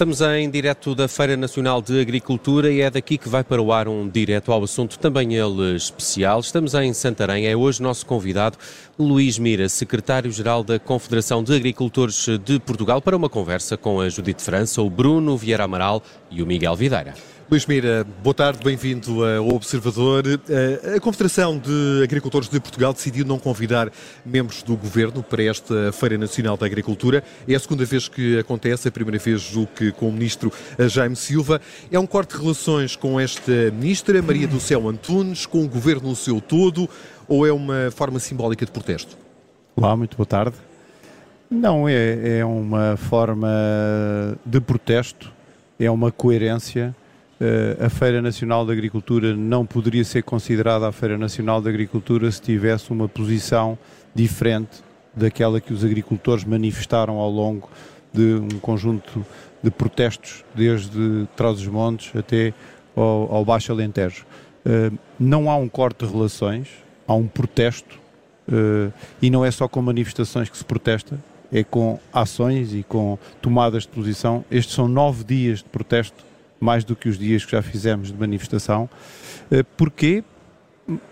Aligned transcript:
Estamos 0.00 0.22
em 0.22 0.48
direto 0.48 0.94
da 0.94 1.06
Feira 1.06 1.36
Nacional 1.36 1.82
de 1.82 2.00
Agricultura 2.00 2.72
e 2.72 2.80
é 2.80 2.88
daqui 2.88 3.18
que 3.18 3.28
vai 3.28 3.44
para 3.44 3.60
o 3.60 3.70
ar 3.70 3.86
um 3.86 4.08
direto 4.08 4.50
ao 4.50 4.64
assunto, 4.64 4.98
também 4.98 5.34
ele 5.34 5.76
especial. 5.76 6.40
Estamos 6.40 6.72
em 6.72 6.90
Santarém, 6.94 7.46
é 7.46 7.54
hoje 7.54 7.82
nosso 7.82 8.06
convidado 8.06 8.56
Luís 8.98 9.38
Mira, 9.38 9.68
secretário-geral 9.68 10.64
da 10.64 10.78
Confederação 10.78 11.44
de 11.44 11.54
Agricultores 11.54 12.26
de 12.42 12.58
Portugal, 12.58 13.02
para 13.02 13.14
uma 13.14 13.28
conversa 13.28 13.76
com 13.76 14.00
a 14.00 14.08
Judite 14.08 14.42
França, 14.42 14.80
o 14.80 14.88
Bruno 14.88 15.36
Vieira 15.36 15.64
Amaral 15.64 16.02
e 16.30 16.42
o 16.42 16.46
Miguel 16.46 16.74
Videira. 16.74 17.12
Luís 17.50 17.66
Mira, 17.66 18.06
boa 18.22 18.32
tarde, 18.32 18.60
bem-vindo 18.62 19.24
ao 19.24 19.48
Observador. 19.48 20.22
Eh, 20.48 20.94
a 20.96 21.00
Confederação 21.00 21.58
de 21.58 22.00
Agricultores 22.00 22.48
de 22.48 22.60
Portugal 22.60 22.92
decidiu 22.92 23.26
não 23.26 23.40
convidar 23.40 23.90
membros 24.24 24.62
do 24.62 24.76
governo 24.76 25.20
para 25.20 25.42
esta 25.42 25.90
Feira 25.90 26.16
Nacional 26.16 26.56
da 26.56 26.64
Agricultura. 26.64 27.24
É 27.48 27.56
a 27.56 27.58
segunda 27.58 27.84
vez 27.84 28.06
que 28.06 28.38
acontece, 28.38 28.86
a 28.86 28.92
primeira 28.92 29.18
vez 29.18 29.40
julgo 29.40 29.68
que 29.74 29.90
com 29.90 30.10
o 30.10 30.12
ministro 30.12 30.52
Jaime 30.78 31.16
Silva. 31.16 31.60
É 31.90 31.98
um 31.98 32.06
corte 32.06 32.36
de 32.36 32.40
relações 32.40 32.94
com 32.94 33.18
esta 33.18 33.72
ministra, 33.72 34.22
Maria 34.22 34.46
do 34.46 34.60
Céu 34.60 34.88
Antunes, 34.88 35.44
com 35.44 35.64
o 35.64 35.68
governo 35.68 36.10
no 36.10 36.14
seu 36.14 36.40
todo, 36.40 36.88
ou 37.26 37.44
é 37.44 37.52
uma 37.52 37.90
forma 37.90 38.20
simbólica 38.20 38.64
de 38.64 38.70
protesto? 38.70 39.18
Olá, 39.74 39.96
muito 39.96 40.16
boa 40.16 40.26
tarde. 40.26 40.54
Não, 41.50 41.88
é, 41.88 42.38
é 42.38 42.44
uma 42.44 42.96
forma 42.96 43.48
de 44.46 44.60
protesto, 44.60 45.32
é 45.80 45.90
uma 45.90 46.12
coerência 46.12 46.94
a 47.82 47.88
Feira 47.88 48.20
Nacional 48.20 48.66
da 48.66 48.72
Agricultura 48.72 49.34
não 49.34 49.64
poderia 49.64 50.04
ser 50.04 50.22
considerada 50.22 50.86
a 50.86 50.92
Feira 50.92 51.16
Nacional 51.16 51.62
da 51.62 51.70
Agricultura 51.70 52.30
se 52.30 52.42
tivesse 52.42 52.90
uma 52.90 53.08
posição 53.08 53.78
diferente 54.14 54.82
daquela 55.14 55.60
que 55.60 55.72
os 55.72 55.84
agricultores 55.84 56.44
manifestaram 56.44 57.16
ao 57.16 57.30
longo 57.30 57.70
de 58.12 58.34
um 58.34 58.58
conjunto 58.60 59.24
de 59.62 59.70
protestos, 59.70 60.44
desde 60.54 61.26
Trás-os-Montes 61.36 62.14
até 62.16 62.52
ao, 62.96 63.34
ao, 63.34 63.44
Baixo 63.44 63.72
Alentejo. 63.72 64.24
Uh, 64.64 64.96
não 65.18 65.50
há 65.50 65.56
um 65.56 65.68
corte 65.68 66.04
de 66.04 66.12
relações, 66.12 66.68
há 67.06 67.14
um 67.14 67.26
protesto, 67.26 67.98
uh, 68.48 68.92
e 69.20 69.30
não 69.30 69.44
é 69.44 69.50
só 69.50 69.68
com 69.68 69.80
manifestações 69.80 70.48
que 70.48 70.56
se 70.56 70.64
protesta, 70.64 71.18
é 71.52 71.64
com 71.64 71.98
ações 72.12 72.74
e 72.74 72.82
com 72.82 73.18
tomadas 73.40 73.82
de 73.82 73.88
posição. 73.88 74.44
Estes 74.50 74.74
são 74.74 74.88
nove 74.88 75.24
dias 75.24 75.58
de 75.58 75.64
protesto 75.64 76.24
mais 76.60 76.84
do 76.84 76.94
que 76.94 77.08
os 77.08 77.18
dias 77.18 77.44
que 77.44 77.52
já 77.52 77.62
fizemos 77.62 78.12
de 78.12 78.18
manifestação. 78.18 78.88
Eh, 79.50 79.62
porquê? 79.76 80.22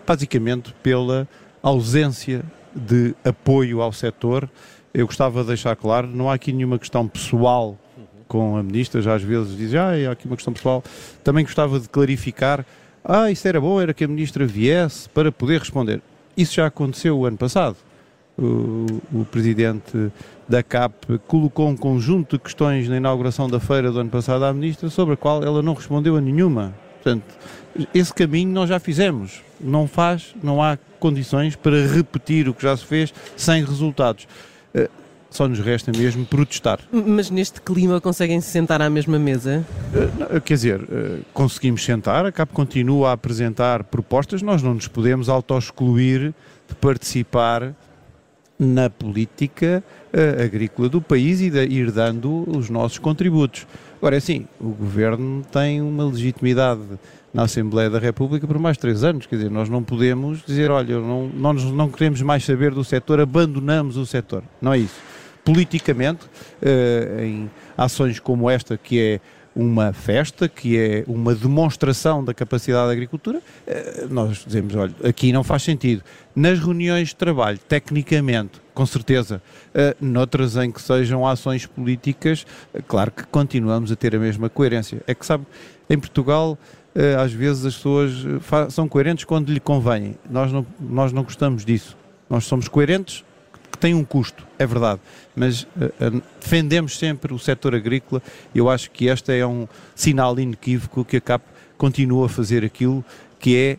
Basicamente 0.05 0.73
pela 0.83 1.27
ausência 1.61 2.43
de 2.75 3.15
apoio 3.23 3.81
ao 3.81 3.91
setor. 3.91 4.49
Eu 4.93 5.05
gostava 5.05 5.41
de 5.41 5.47
deixar 5.47 5.75
claro, 5.75 6.07
não 6.07 6.29
há 6.29 6.35
aqui 6.35 6.53
nenhuma 6.53 6.77
questão 6.79 7.07
pessoal 7.07 7.77
com 8.27 8.55
a 8.55 8.63
ministra, 8.63 9.01
já 9.01 9.15
às 9.15 9.23
vezes 9.23 9.57
dizem, 9.57 9.79
ah, 9.79 9.91
há 10.09 10.11
aqui 10.11 10.27
uma 10.27 10.35
questão 10.35 10.53
pessoal. 10.53 10.83
Também 11.23 11.43
gostava 11.43 11.79
de 11.79 11.89
clarificar, 11.89 12.63
ah, 13.03 13.31
isso 13.31 13.47
era 13.47 13.59
bom, 13.59 13.81
era 13.81 13.93
que 13.93 14.03
a 14.03 14.07
ministra 14.07 14.45
viesse 14.45 15.09
para 15.09 15.31
poder 15.31 15.59
responder. 15.59 16.01
Isso 16.37 16.53
já 16.53 16.67
aconteceu 16.67 17.17
o 17.17 17.25
ano 17.25 17.37
passado. 17.37 17.75
O, 18.37 18.85
o 19.11 19.25
presidente 19.25 20.11
da 20.49 20.63
CAP 20.63 21.19
colocou 21.27 21.69
um 21.69 21.77
conjunto 21.77 22.35
de 22.35 22.43
questões 22.43 22.89
na 22.89 22.97
inauguração 22.97 23.47
da 23.47 23.59
feira 23.59 23.91
do 23.91 23.99
ano 23.99 24.09
passado 24.09 24.43
à 24.43 24.51
Ministra, 24.51 24.89
sobre 24.89 25.13
a 25.13 25.17
qual 25.17 25.43
ela 25.43 25.61
não 25.61 25.75
respondeu 25.75 26.17
a 26.17 26.21
nenhuma. 26.21 26.73
Portanto, 26.95 27.23
esse 27.93 28.11
caminho 28.11 28.51
nós 28.51 28.67
já 28.67 28.79
fizemos. 28.79 29.41
Não 29.61 29.87
faz, 29.87 30.33
não 30.41 30.61
há 30.61 30.77
condições 30.99 31.55
para 31.55 31.85
repetir 31.85 32.49
o 32.49 32.53
que 32.53 32.63
já 32.63 32.75
se 32.75 32.83
fez 32.83 33.13
sem 33.37 33.63
resultados. 33.63 34.27
Eh, 34.73 34.89
só 35.29 35.47
nos 35.47 35.59
resta 35.59 35.91
mesmo 35.95 36.25
protestar. 36.25 36.79
Mas 36.91 37.29
neste 37.29 37.61
clima 37.61 38.01
conseguem 38.01 38.41
se 38.41 38.49
sentar 38.49 38.81
à 38.81 38.89
mesma 38.89 39.19
mesa? 39.19 39.63
Uh, 39.93 40.41
quer 40.41 40.55
dizer, 40.55 40.81
conseguimos 41.33 41.85
sentar, 41.85 42.25
a 42.25 42.31
CAP 42.31 42.51
continua 42.51 43.09
a 43.09 43.13
apresentar 43.13 43.83
propostas, 43.83 44.41
nós 44.41 44.63
não 44.63 44.73
nos 44.73 44.87
podemos 44.87 45.29
auto-excluir 45.29 46.33
de 46.67 46.75
participar 46.75 47.75
na 48.59 48.89
política 48.89 49.81
uh, 50.13 50.43
agrícola 50.43 50.89
do 50.89 51.01
país 51.01 51.39
e 51.39 51.49
de 51.49 51.63
ir 51.63 51.91
dando 51.91 52.43
os 52.45 52.69
nossos 52.69 52.97
contributos. 52.99 53.65
Agora, 53.97 54.15
é 54.15 54.17
assim, 54.17 54.45
o 54.59 54.69
Governo 54.69 55.43
tem 55.49 55.81
uma 55.81 56.03
legitimidade 56.05 56.81
na 57.33 57.43
Assembleia 57.43 57.89
da 57.89 57.99
República 57.99 58.45
por 58.45 58.59
mais 58.59 58.77
três 58.77 59.03
anos, 59.03 59.25
quer 59.25 59.37
dizer, 59.37 59.51
nós 59.51 59.69
não 59.69 59.83
podemos 59.83 60.43
dizer, 60.45 60.71
olha, 60.71 60.99
não, 60.99 61.29
nós 61.29 61.63
não 61.63 61.89
queremos 61.89 62.21
mais 62.21 62.43
saber 62.43 62.71
do 62.71 62.83
setor, 62.83 63.21
abandonamos 63.21 63.95
o 63.95 64.05
setor. 64.05 64.43
Não 64.61 64.73
é 64.73 64.79
isso. 64.79 64.99
Politicamente, 65.45 66.25
uh, 66.25 67.23
em 67.23 67.49
ações 67.77 68.19
como 68.19 68.49
esta, 68.49 68.77
que 68.77 68.99
é 68.99 69.19
uma 69.55 69.91
festa, 69.91 70.47
que 70.47 70.77
é 70.77 71.03
uma 71.07 71.33
demonstração 71.33 72.23
da 72.23 72.33
capacidade 72.33 72.87
da 72.87 72.93
agricultura, 72.93 73.41
eh, 73.65 74.07
nós 74.09 74.43
dizemos, 74.45 74.75
olha, 74.75 74.93
aqui 75.03 75.31
não 75.31 75.43
faz 75.43 75.63
sentido. 75.63 76.03
Nas 76.35 76.59
reuniões 76.59 77.09
de 77.09 77.15
trabalho, 77.15 77.59
tecnicamente, 77.67 78.61
com 78.73 78.85
certeza, 78.85 79.41
eh, 79.73 79.95
noutras 79.99 80.55
em 80.55 80.71
que 80.71 80.81
sejam 80.81 81.27
ações 81.27 81.65
políticas, 81.65 82.45
eh, 82.73 82.81
claro 82.87 83.11
que 83.11 83.25
continuamos 83.25 83.91
a 83.91 83.95
ter 83.95 84.15
a 84.15 84.19
mesma 84.19 84.49
coerência. 84.49 85.01
É 85.07 85.13
que, 85.13 85.25
sabe, 85.25 85.45
em 85.89 85.97
Portugal, 85.97 86.57
às 87.23 87.31
vezes 87.31 87.65
as 87.65 87.75
pessoas 87.75 88.11
são 88.71 88.87
coerentes 88.89 89.23
quando 89.23 89.53
lhe 89.53 89.59
convém. 89.59 90.15
Nós 90.29 90.51
não, 90.51 90.65
nós 90.79 91.13
não 91.13 91.23
gostamos 91.23 91.63
disso. 91.63 91.95
Nós 92.29 92.45
somos 92.45 92.67
coerentes 92.67 93.23
tem 93.77 93.93
um 93.93 94.03
custo, 94.03 94.45
é 94.57 94.65
verdade, 94.65 94.99
mas 95.35 95.63
uh, 95.63 95.67
uh, 96.17 96.23
defendemos 96.39 96.97
sempre 96.97 97.33
o 97.33 97.39
setor 97.39 97.75
agrícola 97.75 98.21
e 98.53 98.57
eu 98.57 98.69
acho 98.69 98.91
que 98.91 99.05
este 99.05 99.37
é 99.37 99.45
um 99.45 99.67
sinal 99.95 100.37
inequívoco 100.39 101.05
que 101.05 101.17
a 101.17 101.21
CAP 101.21 101.43
continua 101.77 102.25
a 102.25 102.29
fazer 102.29 102.65
aquilo 102.65 103.03
que 103.39 103.55
é 103.55 103.77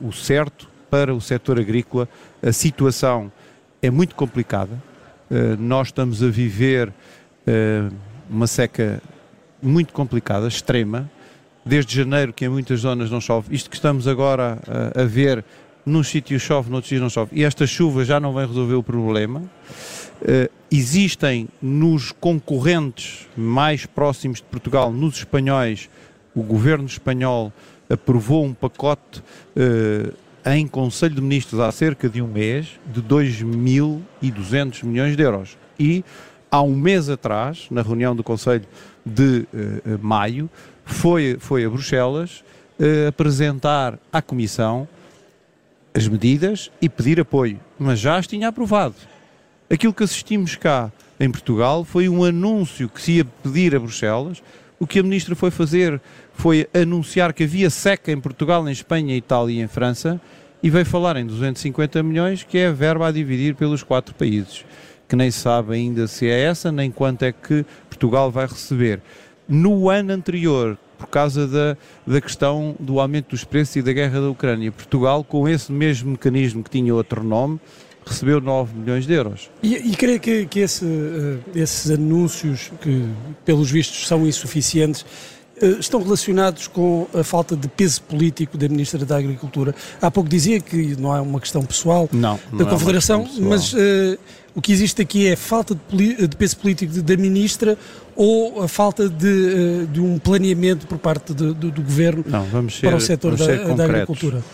uh, 0.00 0.08
o 0.08 0.12
certo 0.12 0.68
para 0.88 1.14
o 1.14 1.20
setor 1.20 1.58
agrícola. 1.58 2.08
A 2.42 2.52
situação 2.52 3.32
é 3.82 3.90
muito 3.90 4.14
complicada, 4.14 4.80
nós 5.58 5.88
estamos 5.88 6.22
a 6.22 6.28
viver 6.28 6.92
uma 8.30 8.46
seca 8.46 9.02
muito 9.60 9.92
complicada, 9.92 10.46
extrema, 10.46 11.10
desde 11.64 11.96
janeiro 11.96 12.32
que 12.32 12.44
em 12.44 12.48
muitas 12.48 12.80
zonas 12.80 13.10
não 13.10 13.20
chove. 13.20 13.54
Isto 13.54 13.70
que 13.70 13.76
estamos 13.76 14.06
agora 14.06 14.58
a, 14.94 15.02
a 15.02 15.04
ver 15.04 15.44
num 15.84 16.02
sítio 16.02 16.38
chove, 16.40 16.70
noutros 16.70 16.88
dias 16.88 17.02
não 17.02 17.10
chove. 17.10 17.30
E 17.34 17.44
esta 17.44 17.66
chuva 17.66 18.04
já 18.04 18.18
não 18.18 18.32
vai 18.32 18.46
resolver 18.46 18.74
o 18.74 18.82
problema. 18.82 19.42
Uh, 20.22 20.50
existem 20.70 21.48
nos 21.60 22.12
concorrentes 22.12 23.28
mais 23.36 23.84
próximos 23.84 24.38
de 24.38 24.44
Portugal, 24.44 24.92
nos 24.92 25.16
espanhóis, 25.16 25.90
o 26.34 26.42
governo 26.42 26.86
espanhol 26.86 27.52
aprovou 27.88 28.44
um 28.44 28.54
pacote 28.54 29.20
uh, 29.20 30.14
em 30.46 30.66
Conselho 30.66 31.14
de 31.14 31.20
Ministros 31.20 31.60
há 31.60 31.70
cerca 31.70 32.08
de 32.08 32.22
um 32.22 32.26
mês 32.26 32.68
de 32.86 33.02
2.200 33.02 34.84
milhões 34.84 35.16
de 35.16 35.22
euros. 35.22 35.56
E 35.78 36.04
há 36.50 36.62
um 36.62 36.74
mês 36.74 37.08
atrás, 37.08 37.66
na 37.70 37.82
reunião 37.82 38.16
do 38.16 38.22
Conselho 38.22 38.64
de 39.04 39.46
uh, 39.52 39.98
maio, 40.00 40.48
foi, 40.84 41.36
foi 41.38 41.64
a 41.64 41.70
Bruxelas 41.70 42.44
apresentar 43.08 43.98
à 44.12 44.20
Comissão 44.20 44.88
as 45.94 46.08
medidas 46.08 46.70
e 46.82 46.88
pedir 46.88 47.20
apoio, 47.20 47.60
mas 47.78 48.00
já 48.00 48.16
as 48.16 48.26
tinha 48.26 48.48
aprovado. 48.48 48.96
Aquilo 49.70 49.94
que 49.94 50.02
assistimos 50.02 50.56
cá 50.56 50.92
em 51.18 51.30
Portugal 51.30 51.84
foi 51.84 52.08
um 52.08 52.24
anúncio 52.24 52.88
que 52.88 53.00
se 53.00 53.12
ia 53.12 53.24
pedir 53.24 53.74
a 53.76 53.78
Bruxelas. 53.78 54.42
O 54.78 54.86
que 54.86 54.98
a 54.98 55.02
ministra 55.02 55.36
foi 55.36 55.52
fazer 55.52 56.00
foi 56.34 56.68
anunciar 56.74 57.32
que 57.32 57.44
havia 57.44 57.70
seca 57.70 58.10
em 58.10 58.20
Portugal, 58.20 58.68
em 58.68 58.72
Espanha, 58.72 59.16
Itália 59.16 59.60
e 59.60 59.64
em 59.64 59.68
França 59.68 60.20
e 60.62 60.68
veio 60.68 60.84
falar 60.84 61.16
em 61.16 61.26
250 61.26 62.02
milhões, 62.02 62.42
que 62.42 62.58
é 62.58 62.68
a 62.68 62.72
verba 62.72 63.08
a 63.08 63.12
dividir 63.12 63.54
pelos 63.54 63.82
quatro 63.82 64.14
países, 64.14 64.64
que 65.08 65.14
nem 65.14 65.30
sabe 65.30 65.74
ainda 65.74 66.06
se 66.06 66.26
é 66.26 66.40
essa, 66.40 66.72
nem 66.72 66.90
quanto 66.90 67.22
é 67.22 67.32
que 67.32 67.64
Portugal 67.88 68.30
vai 68.30 68.46
receber. 68.46 69.00
No 69.46 69.90
ano 69.90 70.12
anterior, 70.12 70.78
por 71.04 71.10
causa 71.10 71.46
da, 71.46 71.76
da 72.06 72.20
questão 72.20 72.74
do 72.80 72.98
aumento 72.98 73.30
dos 73.30 73.44
preços 73.44 73.76
e 73.76 73.82
da 73.82 73.92
guerra 73.92 74.20
da 74.20 74.30
Ucrânia. 74.30 74.72
Portugal, 74.72 75.22
com 75.22 75.48
esse 75.48 75.70
mesmo 75.70 76.12
mecanismo 76.12 76.62
que 76.64 76.70
tinha 76.70 76.94
outro 76.94 77.22
nome, 77.22 77.60
recebeu 78.06 78.40
9 78.40 78.74
milhões 78.74 79.06
de 79.06 79.12
euros. 79.12 79.50
E, 79.62 79.74
e 79.74 79.96
creio 79.96 80.18
que, 80.18 80.46
que 80.46 80.60
esse, 80.60 80.84
uh, 80.84 81.40
esses 81.54 81.90
anúncios, 81.90 82.72
que 82.80 83.06
pelos 83.44 83.70
vistos 83.70 84.06
são 84.06 84.26
insuficientes, 84.26 85.04
estão 85.78 86.02
relacionados 86.02 86.68
com 86.68 87.06
a 87.14 87.22
falta 87.22 87.56
de 87.56 87.68
peso 87.68 88.02
político 88.02 88.58
da 88.58 88.68
Ministra 88.68 89.04
da 89.04 89.16
Agricultura. 89.16 89.74
Há 90.00 90.10
pouco 90.10 90.28
dizia 90.28 90.60
que 90.60 90.96
não 90.96 91.14
é 91.14 91.20
uma 91.20 91.40
questão 91.40 91.64
pessoal 91.64 92.08
não, 92.12 92.38
não 92.50 92.58
da 92.58 92.64
é 92.64 92.70
Confederação, 92.70 93.28
mas 93.40 93.72
uh, 93.72 94.18
o 94.54 94.62
que 94.62 94.72
existe 94.72 95.02
aqui 95.02 95.26
é 95.26 95.36
falta 95.36 95.76
de, 95.90 96.28
de 96.28 96.36
peso 96.36 96.56
político 96.56 97.02
da 97.02 97.16
Ministra 97.16 97.76
ou 98.14 98.62
a 98.62 98.68
falta 98.68 99.08
de, 99.08 99.26
eh, 99.26 99.86
de 99.92 100.00
um 100.00 100.18
planeamento 100.18 100.86
por 100.86 100.98
parte 100.98 101.34
de, 101.34 101.52
do, 101.52 101.70
do 101.72 101.82
Governo 101.82 102.24
Não, 102.24 102.70
ser, 102.70 102.86
para 102.86 102.96
o 102.96 103.00
setor 103.00 103.36
da, 103.36 103.74
da, 103.74 103.84
agricultura? 103.84 104.44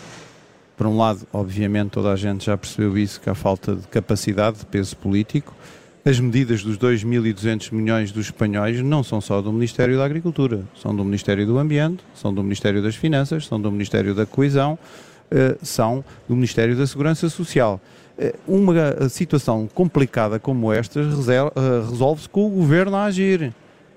Por 0.75 0.87
um 0.87 0.97
lado, 0.97 1.27
obviamente, 1.31 1.91
toda 1.91 2.11
a 2.11 2.15
gente 2.15 2.45
já 2.47 2.57
percebeu 2.57 2.97
isso, 2.97 3.21
que 3.21 3.29
há 3.29 3.35
falta 3.35 3.75
de 3.75 3.87
capacidade, 3.87 4.57
de 4.57 4.65
peso 4.65 4.97
político. 4.97 5.53
As 6.03 6.19
medidas 6.19 6.63
dos 6.63 6.77
2.200 6.77 7.71
milhões 7.71 8.11
dos 8.11 8.25
espanhóis 8.25 8.81
não 8.81 9.03
são 9.03 9.21
só 9.21 9.39
do 9.39 9.53
Ministério 9.53 9.97
da 9.97 10.05
Agricultura, 10.05 10.63
são 10.75 10.95
do 10.95 11.03
Ministério 11.03 11.45
do 11.45 11.59
Ambiente, 11.59 12.03
são 12.15 12.33
do 12.33 12.41
Ministério 12.41 12.81
das 12.81 12.95
Finanças, 12.95 13.45
são 13.45 13.61
do 13.61 13.71
Ministério 13.71 14.15
da 14.15 14.25
Coesão, 14.25 14.79
eh, 15.29 15.55
são 15.61 16.03
do 16.27 16.35
Ministério 16.35 16.75
da 16.75 16.87
Segurança 16.87 17.29
Social. 17.29 17.79
Eh, 18.17 18.33
uma 18.47 19.09
situação 19.09 19.69
complicada 19.73 20.39
como 20.39 20.73
esta 20.73 20.99
eh, 20.99 21.89
resolve-se 21.89 22.27
com 22.27 22.47
o 22.47 22.49
Governo 22.49 22.95
a 22.95 23.03
agir. 23.03 23.53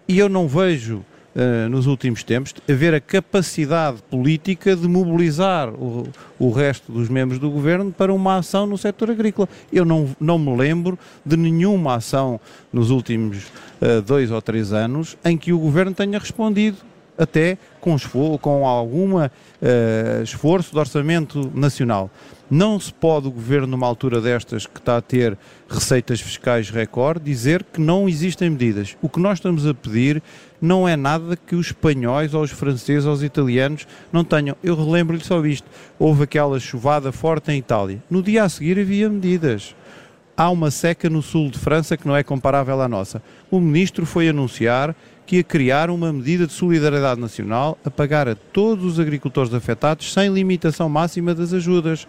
E 0.07 0.19
eu 0.19 0.29
não 0.29 0.47
vejo 0.47 1.03
uh, 1.35 1.69
nos 1.69 1.87
últimos 1.87 2.23
tempos, 2.23 2.55
haver 2.69 2.95
a 2.95 3.01
capacidade 3.01 4.03
política 4.11 4.75
de 4.75 4.89
mobilizar 4.89 5.69
o, 5.71 6.09
o 6.39 6.51
resto 6.51 6.91
dos 6.93 7.09
membros 7.09 7.39
do 7.39 7.51
governo 7.51 7.93
para 7.93 8.13
uma 8.13 8.37
ação 8.37 8.67
no 8.67 8.79
setor 8.79 9.11
agrícola. 9.11 9.49
Eu 9.73 9.85
não, 9.85 10.15
não 10.21 10.39
me 10.39 10.57
lembro 10.57 10.99
de 11.25 11.37
nenhuma 11.37 11.97
ação 11.97 12.41
nos 12.73 12.91
últimos 12.91 13.45
uh, 13.81 14.01
dois 14.07 14.31
ou 14.31 14.41
três 14.41 14.73
anos 14.73 15.17
em 15.25 15.37
que 15.37 15.53
o 15.53 15.59
governo 15.59 15.95
tenha 15.95 16.19
respondido 16.19 16.79
até 17.19 17.59
com, 17.81 17.97
com 18.41 18.67
algum 18.67 19.19
uh, 19.19 19.31
esforço 20.23 20.73
de 20.73 20.79
orçamento 20.79 21.51
nacional. 21.55 22.11
Não 22.51 22.79
se 22.79 22.93
pode 22.93 23.27
o 23.27 23.31
governo, 23.31 23.69
numa 23.69 23.87
altura 23.87 24.21
destas 24.21 24.67
que 24.67 24.79
está 24.79 24.99
a 24.99 25.03
ter 25.03 25.37
receitas 25.69 26.21
fiscais 26.21 26.69
recorde, 26.69 27.25
dizer 27.25 27.65
que 27.65 27.81
não 27.81 28.09
existem 28.09 28.51
medidas. 28.51 28.97
O 29.01 29.09
que 29.09 29.19
nós 29.19 29.39
estamos 29.39 29.67
a 29.67 29.73
pedir 29.73 30.23
não 30.61 30.87
é 30.87 30.95
nada 30.97 31.37
que 31.37 31.55
os 31.55 31.67
espanhóis, 31.67 32.35
ou 32.35 32.43
os 32.43 32.51
franceses, 32.51 33.07
ou 33.07 33.13
os 33.13 33.23
italianos 33.23 33.87
não 34.13 34.25
tenham. 34.25 34.57
Eu 34.63 34.77
relembro-lhe 34.77 35.25
só 35.25 35.45
isto: 35.45 35.69
houve 35.99 36.25
aquela 36.25 36.61
chuvada 36.61 37.11
forte 37.13 37.51
em 37.51 37.59
Itália. 37.59 38.03
No 38.11 38.23
dia 38.23 38.45
a 38.45 38.49
seguir 38.49 38.79
havia 38.79 39.09
medidas. 39.09 39.75
Há 40.37 40.51
uma 40.51 40.71
seca 40.71 41.09
no 41.09 41.23
sul 41.23 41.49
de 41.49 41.59
França 41.59 41.97
que 41.97 42.09
não 42.09 42.17
é 42.17 42.25
comparável 42.25 42.81
à 42.81 42.89
nossa. 42.89 43.23
O 43.51 43.61
ministro 43.61 44.05
foi 44.05 44.29
anunciar 44.29 44.95
que 45.25 45.37
ia 45.37 45.45
criar 45.45 45.91
uma 45.91 46.13
medida 46.13 46.45
de 46.47 46.53
solidariedade 46.53 47.21
nacional 47.21 47.79
a 47.85 47.91
pagar 47.91 48.29
a 48.29 48.35
todos 48.35 48.85
os 48.85 49.01
agricultores 49.01 49.55
afetados 49.55 50.13
sem 50.13 50.29
limitação 50.33 50.89
máxima 50.89 51.35
das 51.35 51.53
ajudas. 51.53 52.09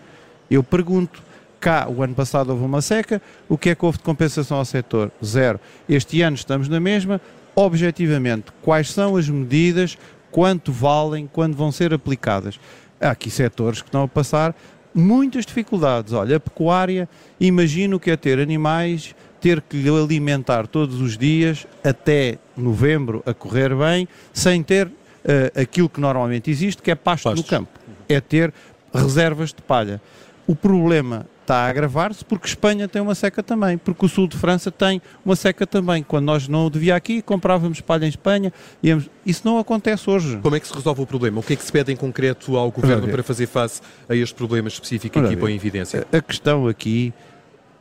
Eu 0.50 0.64
pergunto, 0.64 1.22
cá 1.60 1.88
o 1.88 2.02
ano 2.02 2.16
passado 2.16 2.50
houve 2.50 2.66
uma 2.66 2.82
seca, 2.82 3.22
o 3.48 3.60
que 3.60 3.70
é 3.70 3.76
que 3.76 3.86
houve 3.86 4.00
de 4.00 4.04
compensação 4.04 4.58
ao 4.58 4.66
setor? 4.66 5.12
Zero. 5.24 5.60
Este 5.88 6.22
ano 6.24 6.36
estamos 6.36 6.68
na 6.68 6.80
mesma. 6.80 7.22
Objetivamente, 7.56 8.48
quais 8.62 8.92
são 8.92 9.16
as 9.16 9.30
medidas, 9.30 9.98
quanto 10.32 10.72
valem, 10.72 11.30
quando 11.32 11.56
vão 11.56 11.72
ser 11.72 11.94
aplicadas? 11.94 12.60
Há 13.00 13.12
aqui 13.12 13.30
setores 13.30 13.82
que 13.82 13.88
estão 13.88 14.04
a 14.04 14.08
passar 14.08 14.56
muitas 14.96 15.46
dificuldades. 15.46 16.14
Olha, 16.14 16.38
a 16.38 16.40
pecuária, 16.40 17.10
imagino 17.40 18.00
que 18.00 18.10
é 18.10 18.16
ter 18.16 18.40
animais, 18.40 19.14
ter 19.42 19.62
que 19.62 19.76
lhe 19.76 19.90
alimentar 19.90 20.66
todos 20.66 21.02
os 21.02 21.18
dias 21.18 21.68
até 21.84 22.40
novembro 22.56 23.22
a 23.26 23.34
correr 23.34 23.76
bem, 23.76 24.08
sem 24.34 24.64
ter 24.64 24.88
uh, 24.88 25.62
aquilo 25.62 25.90
que 25.90 26.00
normalmente 26.00 26.50
existe, 26.50 26.82
que 26.82 26.90
é 26.90 26.96
pasto 26.96 27.26
Pastos. 27.26 27.44
no 27.44 27.50
campo. 27.50 27.78
É 28.08 28.22
ter 28.22 28.54
reservas 28.94 29.50
de 29.50 29.62
palha. 29.62 30.02
O 30.48 30.56
problema 30.56 31.26
está 31.46 31.66
a 31.66 31.70
agravar-se 31.70 32.26
porque 32.26 32.48
Espanha 32.48 32.88
tem 32.88 33.02
uma 33.02 33.16
seca 33.16 33.42
também, 33.42 33.78
porque 33.78 34.06
o 34.06 34.10
sul 34.10 34.28
de 34.28 34.36
França 34.36 34.72
tem 34.72 35.02
uma 35.24 35.36
seca 35.36 35.66
também. 35.66 36.04
Quando 36.04 36.26
nós 36.26 36.48
não 36.48 36.70
devia 36.70 36.96
aqui, 36.96 37.22
comprávamos 37.22 37.80
palha 37.80 38.06
em 38.06 38.10
Espanha, 38.10 38.52
íamos... 38.84 39.10
isso 39.26 39.42
não 39.46 39.60
acontece 39.60 40.10
hoje. 40.10 40.38
Como 40.42 40.56
é 40.56 40.60
que 40.60 40.68
se 40.68 40.74
resolve 40.74 41.02
o 41.02 41.06
problema? 41.06 41.40
O 41.40 41.44
que 41.44 41.54
é 41.54 41.56
que 41.56 41.64
se 41.64 41.72
pede 41.72 41.92
em 41.94 41.96
concreto 41.96 42.58
ao 42.58 42.72
Governo 42.72 43.08
para 43.08 43.24
fazer 43.24 43.48
face 43.48 43.82
a 44.10 44.16
este 44.16 44.36
problema 44.36 44.68
específico 44.68 45.20
aqui 45.20 45.38
põe 45.38 45.54
em 45.54 45.56
evidência? 45.56 46.06
A 46.12 46.22
questão 46.22 46.68
aqui, 46.68 47.14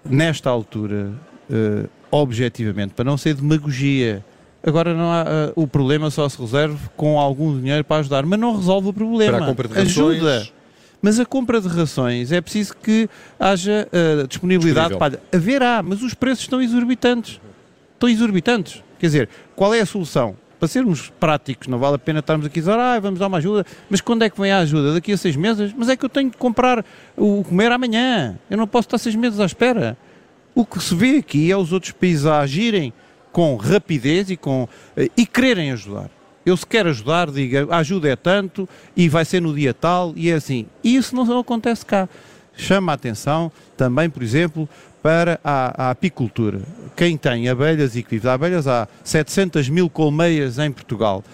nesta 0.05 0.51
altura, 0.51 1.13
uh, 1.51 1.89
objetivamente, 2.11 2.95
para 2.95 3.05
não 3.05 3.17
ser 3.17 3.35
demagogia, 3.35 4.25
Agora 4.67 4.95
não 4.95 5.13
há, 5.13 5.25
uh, 5.25 5.63
o 5.63 5.67
problema 5.67 6.11
só 6.11 6.27
se 6.27 6.41
reserve 6.41 6.79
com 6.97 7.21
algum 7.21 7.55
dinheiro 7.61 7.85
para 7.85 8.01
ajudar, 8.01 8.25
mas 8.25 8.39
não 8.39 8.57
resolve 8.57 8.89
o 8.89 8.93
problema. 8.95 9.37
Para 9.37 9.45
a 9.45 9.49
compra 9.49 9.69
de 9.69 9.75
rações, 9.75 10.17
Ajuda. 10.17 10.49
Mas 11.05 11.21
a 11.21 11.27
compra 11.27 11.61
de 11.61 11.69
rações 11.69 12.33
é 12.33 12.41
preciso 12.41 12.75
que 12.83 13.11
haja 13.39 13.87
uh, 13.93 14.27
disponibilidade 14.27 14.97
para. 14.97 15.21
Haverá, 15.31 15.83
mas 15.83 16.03
os 16.03 16.15
preços 16.15 16.45
estão 16.45 16.63
exorbitantes. 16.63 17.39
Estão 17.93 18.09
exorbitantes. 18.09 18.83
Quer 18.99 19.07
dizer, 19.09 19.29
qual 19.55 19.75
é 19.75 19.81
a 19.81 19.87
solução? 19.87 20.35
Para 20.59 20.67
sermos 20.67 21.13
práticos, 21.21 21.69
não 21.69 21.79
vale 21.79 21.97
a 21.97 21.99
pena 21.99 22.21
estarmos 22.21 22.47
aqui 22.47 22.59
a 22.59 22.63
dizer, 22.63 22.79
ah, 22.79 22.99
vamos 22.99 23.21
dar 23.21 23.27
uma 23.27 23.37
ajuda, 23.37 23.67
mas 23.91 24.01
quando 24.01 24.23
é 24.23 24.31
que 24.31 24.41
vem 24.41 24.51
a 24.51 24.61
ajuda? 24.61 24.95
Daqui 24.95 25.13
a 25.13 25.17
seis 25.19 25.37
meses? 25.37 25.75
Mas 25.77 25.91
é 25.91 25.97
que 25.97 26.07
eu 26.07 26.09
tenho 26.09 26.31
que 26.31 26.39
comprar 26.39 26.83
o 27.19 27.45
comer 27.45 27.71
amanhã. 27.71 28.39
Eu 28.49 28.57
não 28.57 28.67
posso 28.67 28.87
estar 28.87 28.97
seis 28.97 29.15
meses 29.15 29.41
à 29.41 29.45
espera. 29.45 29.99
O 30.55 30.65
que 30.65 30.83
se 30.83 30.95
vê 30.95 31.19
aqui 31.19 31.53
é 31.53 31.57
os 31.57 31.71
outros 31.71 31.93
países 31.93 32.25
a 32.25 32.39
agirem 32.39 32.95
com 33.31 33.57
rapidez 33.57 34.31
e, 34.31 34.39
com, 34.39 34.67
eh, 34.97 35.11
e 35.15 35.27
quererem 35.27 35.71
ajudar. 35.71 36.09
Eu 36.45 36.57
se 36.57 36.67
quer 36.67 36.87
ajudar, 36.87 37.31
diga, 37.31 37.67
a 37.71 37.79
ajuda 37.79 38.09
é 38.09 38.17
tanto 38.17 38.69
e 38.97 39.09
vai 39.09 39.25
ser 39.25 39.41
no 39.41 39.55
dia 39.55 39.73
tal 39.73 40.13
e 40.15 40.31
é 40.31 40.35
assim. 40.35 40.67
E 40.83 40.97
isso 40.97 41.15
não 41.15 41.39
acontece 41.39 41.85
cá. 41.87 42.09
Chama 42.57 42.93
a 42.93 42.95
atenção 42.95 43.51
também, 43.77 44.09
por 44.09 44.23
exemplo, 44.23 44.69
para 45.03 45.41
a, 45.43 45.89
a 45.89 45.91
apicultura. 45.91 46.61
Quem 46.97 47.17
tem 47.17 47.49
abelhas 47.49 47.97
e 47.97 48.03
que 48.03 48.11
vive 48.11 48.23
de 48.23 48.29
abelhas, 48.29 48.67
há 48.67 48.89
700 49.03 49.69
mil 49.69 49.91
colmeias 49.91 50.59
em 50.59 50.71
Portugal. 50.71 51.25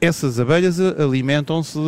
Essas 0.00 0.38
abelhas 0.38 0.78
alimentam-se 0.80 1.78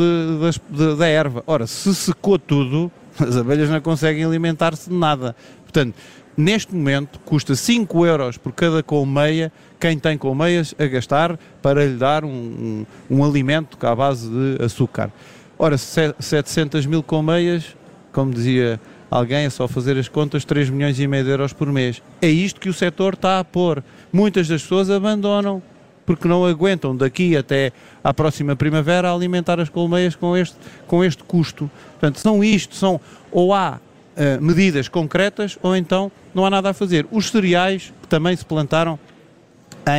da 0.99 1.07
erva. 1.07 1.43
Ora, 1.47 1.67
se 1.67 1.95
secou 1.95 2.39
tudo, 2.39 2.91
as 3.19 3.37
abelhas 3.37 3.69
não 3.69 3.81
conseguem 3.81 4.25
alimentar-se 4.25 4.89
de 4.89 4.97
nada. 4.97 5.35
Portanto, 5.63 5.95
neste 6.41 6.75
momento 6.75 7.21
custa 7.21 7.55
5 7.55 8.07
euros 8.07 8.37
por 8.37 8.53
cada 8.53 8.83
colmeia 8.83 9.53
quem 9.79 9.99
tem 9.99 10.19
colmeias 10.19 10.75
a 10.79 10.87
gastar 10.87 11.39
para 11.63 11.85
lhe 11.85 11.97
dar 11.97 12.25
um, 12.25 12.29
um, 12.29 12.87
um 13.11 13.25
alimento 13.25 13.79
à 13.87 13.95
base 13.95 14.29
de 14.29 14.63
açúcar. 14.65 15.11
Ora, 15.59 15.77
700 15.77 16.87
mil 16.87 17.03
colmeias, 17.03 17.77
como 18.13 18.33
dizia 18.33 18.81
alguém, 19.11 19.45
é 19.45 19.51
só 19.51 19.69
fazer 19.69 19.99
as 19.99 20.09
contas, 20.09 20.45
3 20.45 20.71
milhões 20.71 20.99
e 20.99 21.07
meio 21.07 21.25
de 21.25 21.31
euros 21.31 21.53
por 21.53 21.71
mês. 21.71 22.03
É 22.21 22.29
isto 22.29 22.61
que 22.61 22.69
o 22.69 22.75
setor 22.75 23.15
está 23.15 23.39
a 23.39 23.45
pôr. 23.45 23.83
Muitas 24.13 24.49
das 24.49 24.63
pessoas 24.63 24.91
abandonam 24.91 25.63
porque 26.07 26.27
não 26.27 26.45
aguentam 26.45 26.97
daqui 26.97 27.37
até 27.37 27.73
à 28.03 28.13
próxima 28.13 28.57
primavera 28.57 29.13
alimentar 29.13 29.61
as 29.61 29.69
colmeias 29.69 30.17
com 30.17 30.37
este, 30.37 30.57
com 30.87 31.05
este 31.05 31.23
custo. 31.23 31.71
Portanto, 31.93 32.19
são 32.19 32.43
isto, 32.43 32.75
são 32.75 33.01
ou 33.31 33.55
há 33.55 33.79
uh, 34.21 34.43
medidas 34.43 34.89
concretas 34.89 35.59
ou 35.63 35.75
então 35.75 36.13
não 36.35 36.45
há 36.45 36.51
nada 36.51 36.71
a 36.71 36.75
fazer. 36.75 37.07
Os 37.11 37.31
cereais 37.31 37.93
que 38.03 38.09
também 38.09 38.37
se 38.37 38.45
plantaram 38.45 38.99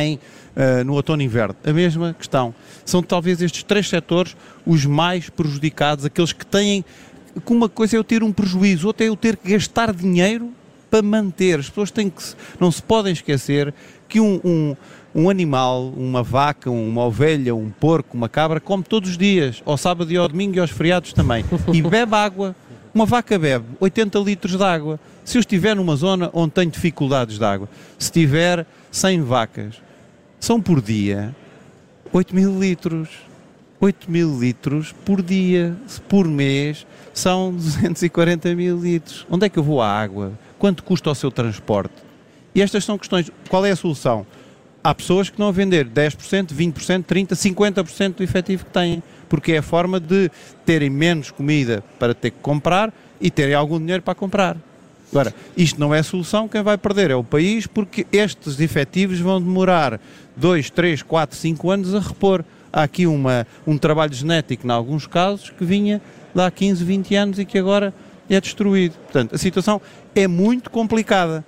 em, 0.00 0.16
uh, 0.56 0.84
no 0.84 0.94
outono 0.94 1.22
e 1.22 1.24
inverno. 1.24 1.56
A 1.64 1.72
mesma 1.72 2.14
questão. 2.14 2.54
São 2.84 3.02
talvez 3.02 3.42
estes 3.42 3.64
três 3.64 3.88
setores 3.88 4.36
os 4.64 4.86
mais 4.86 5.28
prejudicados, 5.28 6.04
aqueles 6.04 6.32
que 6.32 6.46
têm. 6.46 6.84
Que 7.44 7.52
uma 7.52 7.68
coisa 7.68 7.96
é 7.96 7.98
eu 7.98 8.04
ter 8.04 8.22
um 8.22 8.30
prejuízo, 8.30 8.86
outra 8.86 9.06
é 9.06 9.08
eu 9.08 9.16
ter 9.16 9.36
que 9.36 9.50
gastar 9.52 9.92
dinheiro 9.92 10.50
para 10.90 11.02
manter. 11.02 11.58
As 11.58 11.68
pessoas 11.68 11.90
têm 11.90 12.10
que. 12.10 12.22
Não 12.60 12.70
se 12.70 12.82
podem 12.82 13.12
esquecer 13.12 13.72
que 14.06 14.20
um, 14.20 14.38
um, 14.44 14.76
um 15.14 15.30
animal, 15.30 15.88
uma 15.96 16.22
vaca, 16.22 16.70
uma 16.70 17.06
ovelha, 17.06 17.54
um 17.54 17.70
porco, 17.70 18.14
uma 18.14 18.28
cabra, 18.28 18.60
come 18.60 18.82
todos 18.82 19.10
os 19.10 19.18
dias, 19.18 19.62
ao 19.64 19.78
sábado 19.78 20.12
e 20.12 20.16
ao 20.18 20.28
domingo 20.28 20.56
e 20.56 20.60
aos 20.60 20.70
feriados 20.70 21.14
também. 21.14 21.44
E 21.72 21.80
bebe 21.80 22.14
água. 22.14 22.54
Uma 22.94 23.06
vaca 23.06 23.38
bebe 23.38 23.64
80 23.80 24.18
litros 24.18 24.56
de 24.56 24.62
água. 24.62 25.00
Se 25.24 25.38
eu 25.38 25.40
estiver 25.40 25.74
numa 25.74 25.96
zona 25.96 26.30
onde 26.32 26.52
tenho 26.52 26.70
dificuldades 26.70 27.38
de 27.38 27.44
água, 27.44 27.68
se 27.98 28.12
tiver 28.12 28.66
100 28.90 29.22
vacas, 29.22 29.82
são 30.38 30.60
por 30.60 30.82
dia 30.82 31.34
8 32.12 32.34
mil 32.34 32.58
litros. 32.58 33.08
8 33.80 34.08
mil 34.08 34.38
litros 34.38 34.94
por 35.04 35.20
dia, 35.20 35.76
por 36.08 36.28
mês, 36.28 36.86
são 37.12 37.52
240 37.52 38.54
mil 38.54 38.78
litros. 38.78 39.26
Onde 39.28 39.46
é 39.46 39.48
que 39.48 39.58
eu 39.58 39.62
vou 39.64 39.82
à 39.82 39.88
água? 39.88 40.38
Quanto 40.56 40.84
custa 40.84 41.10
o 41.10 41.14
seu 41.16 41.32
transporte? 41.32 41.94
E 42.54 42.62
estas 42.62 42.84
são 42.84 42.96
questões. 42.96 43.28
Qual 43.48 43.66
é 43.66 43.72
a 43.72 43.76
solução? 43.76 44.24
Há 44.84 44.94
pessoas 44.94 45.30
que 45.30 45.38
não 45.38 45.48
a 45.48 45.52
vender 45.52 45.86
10%, 45.86 46.52
20%, 46.52 47.04
30%, 47.04 47.28
50% 47.34 48.14
do 48.16 48.22
efetivo 48.22 48.64
que 48.64 48.70
têm, 48.72 49.02
porque 49.28 49.52
é 49.52 49.58
a 49.58 49.62
forma 49.62 50.00
de 50.00 50.30
terem 50.66 50.90
menos 50.90 51.30
comida 51.30 51.84
para 51.98 52.14
ter 52.14 52.30
que 52.30 52.40
comprar 52.40 52.92
e 53.20 53.30
terem 53.30 53.54
algum 53.54 53.78
dinheiro 53.78 54.02
para 54.02 54.14
comprar. 54.14 54.56
Agora, 55.12 55.32
isto 55.56 55.78
não 55.78 55.94
é 55.94 56.02
solução, 56.02 56.48
quem 56.48 56.62
vai 56.62 56.76
perder 56.76 57.10
é 57.10 57.14
o 57.14 57.22
país, 57.22 57.66
porque 57.66 58.06
estes 58.10 58.58
efetivos 58.58 59.20
vão 59.20 59.40
demorar 59.40 60.00
2, 60.36 60.70
3, 60.70 61.02
4, 61.02 61.36
5 61.36 61.70
anos 61.70 61.94
a 61.94 62.00
repor. 62.00 62.42
Há 62.72 62.82
aqui 62.82 63.06
uma, 63.06 63.46
um 63.66 63.76
trabalho 63.76 64.14
genético, 64.14 64.66
em 64.66 64.70
alguns 64.70 65.06
casos, 65.06 65.50
que 65.50 65.64
vinha 65.64 66.00
de 66.34 66.40
há 66.40 66.50
15, 66.50 66.82
20 66.82 67.14
anos 67.14 67.38
e 67.38 67.44
que 67.44 67.58
agora 67.58 67.94
é 68.28 68.40
destruído. 68.40 68.94
Portanto, 68.94 69.34
a 69.34 69.38
situação 69.38 69.80
é 70.14 70.26
muito 70.26 70.70
complicada. 70.70 71.44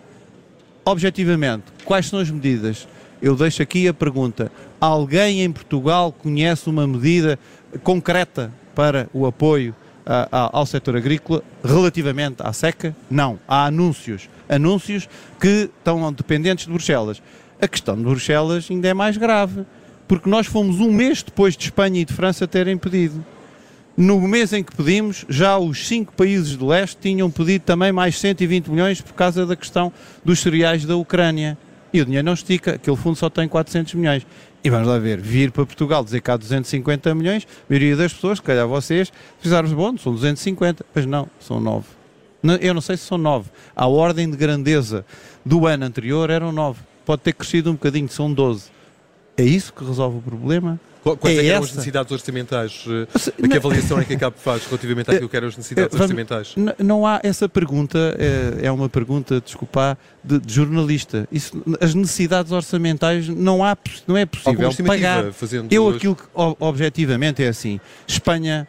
Objetivamente, 0.85 1.65
quais 1.87 2.07
são 2.07 2.19
as 2.19 2.31
medidas? 2.31 2.87
Eu 3.25 3.35
deixo 3.35 3.63
aqui 3.63 3.89
a 3.89 3.95
pergunta: 3.95 4.53
alguém 4.79 5.41
em 5.41 5.51
Portugal 5.51 6.13
conhece 6.13 6.69
uma 6.69 6.87
medida 6.87 7.39
concreta 7.83 8.53
para 8.75 9.09
o 9.15 9.25
apoio 9.25 9.75
ao 10.31 10.67
setor 10.67 10.95
agrícola 10.95 11.43
relativamente 11.65 12.43
à 12.43 12.53
seca? 12.53 12.95
Não. 13.11 13.39
Há 13.49 13.65
anúncios. 13.65 14.29
anúncios 14.47 15.09
que 15.41 15.71
estão 15.75 16.13
dependentes 16.13 16.67
de 16.67 16.71
Bruxelas. 16.71 17.23
A 17.59 17.67
questão 17.67 17.97
de 17.97 18.03
Bruxelas 18.03 18.69
ainda 18.71 18.89
é 18.89 18.93
mais 18.93 19.17
grave, 19.17 19.65
porque 20.07 20.29
nós 20.29 20.47
fomos 20.47 20.79
um 20.79 20.93
mês 20.93 21.23
depois 21.23 21.57
de 21.57 21.65
Espanha 21.65 22.03
e 22.03 22.05
de 22.05 22.13
França 22.13 22.47
terem 22.47 22.77
pedido. 22.77 23.25
No 23.97 24.21
mês 24.21 24.53
em 24.53 24.63
que 24.63 24.77
pedimos, 24.77 25.25
já 25.31 25.57
os 25.57 25.89
cinco 25.89 26.13
países 26.13 26.57
do 26.57 26.67
leste 26.67 26.99
tinham 27.01 27.31
pedido 27.31 27.63
também 27.63 27.91
mais 27.91 28.19
120 28.19 28.67
milhões 28.67 29.01
por 29.01 29.15
causa 29.15 29.47
da 29.47 29.57
questão 29.57 29.91
dos 30.23 30.41
cereais 30.41 30.85
da 30.85 30.95
Ucrânia. 30.95 31.57
E 31.95 32.01
o 32.01 32.05
dinheiro 32.05 32.27
não 32.27 32.35
estica, 32.35 32.75
aquele 32.75 32.97
fundo 32.97 33.15
só 33.15 33.31
tem 33.31 33.47
400 33.47 33.95
milhões. 33.95 34.27
E 34.65 34.69
vamos 34.69 34.89
lá 34.89 34.99
ver, 34.99 35.21
vir 35.21 35.53
para 35.53 35.65
Portugal 35.65 36.03
dizer 36.03 36.21
que 36.21 36.29
há 36.29 36.37
250 36.37 37.15
milhões, 37.15 37.47
a 37.47 37.73
maioria 37.73 37.95
das 37.95 38.13
pessoas, 38.13 38.39
se 38.39 38.43
calhar 38.43 38.67
vocês, 38.67 39.13
fizeram 39.39 39.69
bom, 39.69 39.97
são 39.97 40.13
250, 40.13 40.85
mas 40.93 41.07
não, 41.07 41.29
são 41.39 41.61
9. 41.61 41.87
Eu 42.61 42.75
não 42.75 42.81
sei 42.81 42.97
se 42.97 43.05
são 43.05 43.17
9. 43.17 43.49
A 43.77 43.87
ordem 43.87 44.29
de 44.29 44.37
grandeza 44.37 45.07
do 45.47 45.69
ano 45.69 45.85
anterior 45.85 46.31
eram 46.31 46.51
9. 46.51 46.81
Pode 47.07 47.23
ter 47.23 47.33
crescido 47.33 47.71
um 47.71 47.75
bocadinho, 47.75 48.09
são 48.09 48.33
12. 48.33 48.74
É 49.37 49.43
isso 49.43 49.73
que 49.73 49.85
resolve 49.85 50.19
o 50.19 50.23
problema? 50.23 50.79
Quais 51.03 51.39
é, 51.39 51.43
é 51.43 51.47
eram 51.49 51.65
as 51.65 51.71
necessidades 51.71 52.11
orçamentais? 52.11 52.85
A 53.43 53.49
que 53.49 53.57
avaliação 53.57 53.99
é 53.99 54.05
que 54.05 54.15
a 54.15 54.19
CAP 54.19 54.39
faz 54.39 54.65
relativamente 54.65 55.11
àquilo 55.11 55.29
que 55.29 55.37
eram 55.37 55.49
as 55.49 55.57
necessidades 55.57 56.01
orçamentais? 56.01 56.55
Não 56.79 57.07
há 57.07 57.21
essa 57.23 57.47
pergunta, 57.47 58.17
é, 58.19 58.67
é 58.67 58.73
uma 58.73 58.89
pergunta, 58.89 59.39
desculpa, 59.41 59.99
de, 60.23 60.39
de, 60.39 60.55
jornalista. 60.55 61.29
Isso, 61.31 61.63
as 61.79 61.95
necessidades 61.95 62.53
orçamentais 62.53 63.29
não, 63.29 63.63
há, 63.63 63.77
não 64.07 64.17
é 64.17 64.25
possível 64.25 64.71
pagar. 64.87 65.27
Eu 65.71 65.91
aquilo 65.91 66.17
que 66.17 66.25
objetivamente 66.35 67.43
é 67.43 67.49
assim, 67.49 67.79
Espanha 68.07 68.67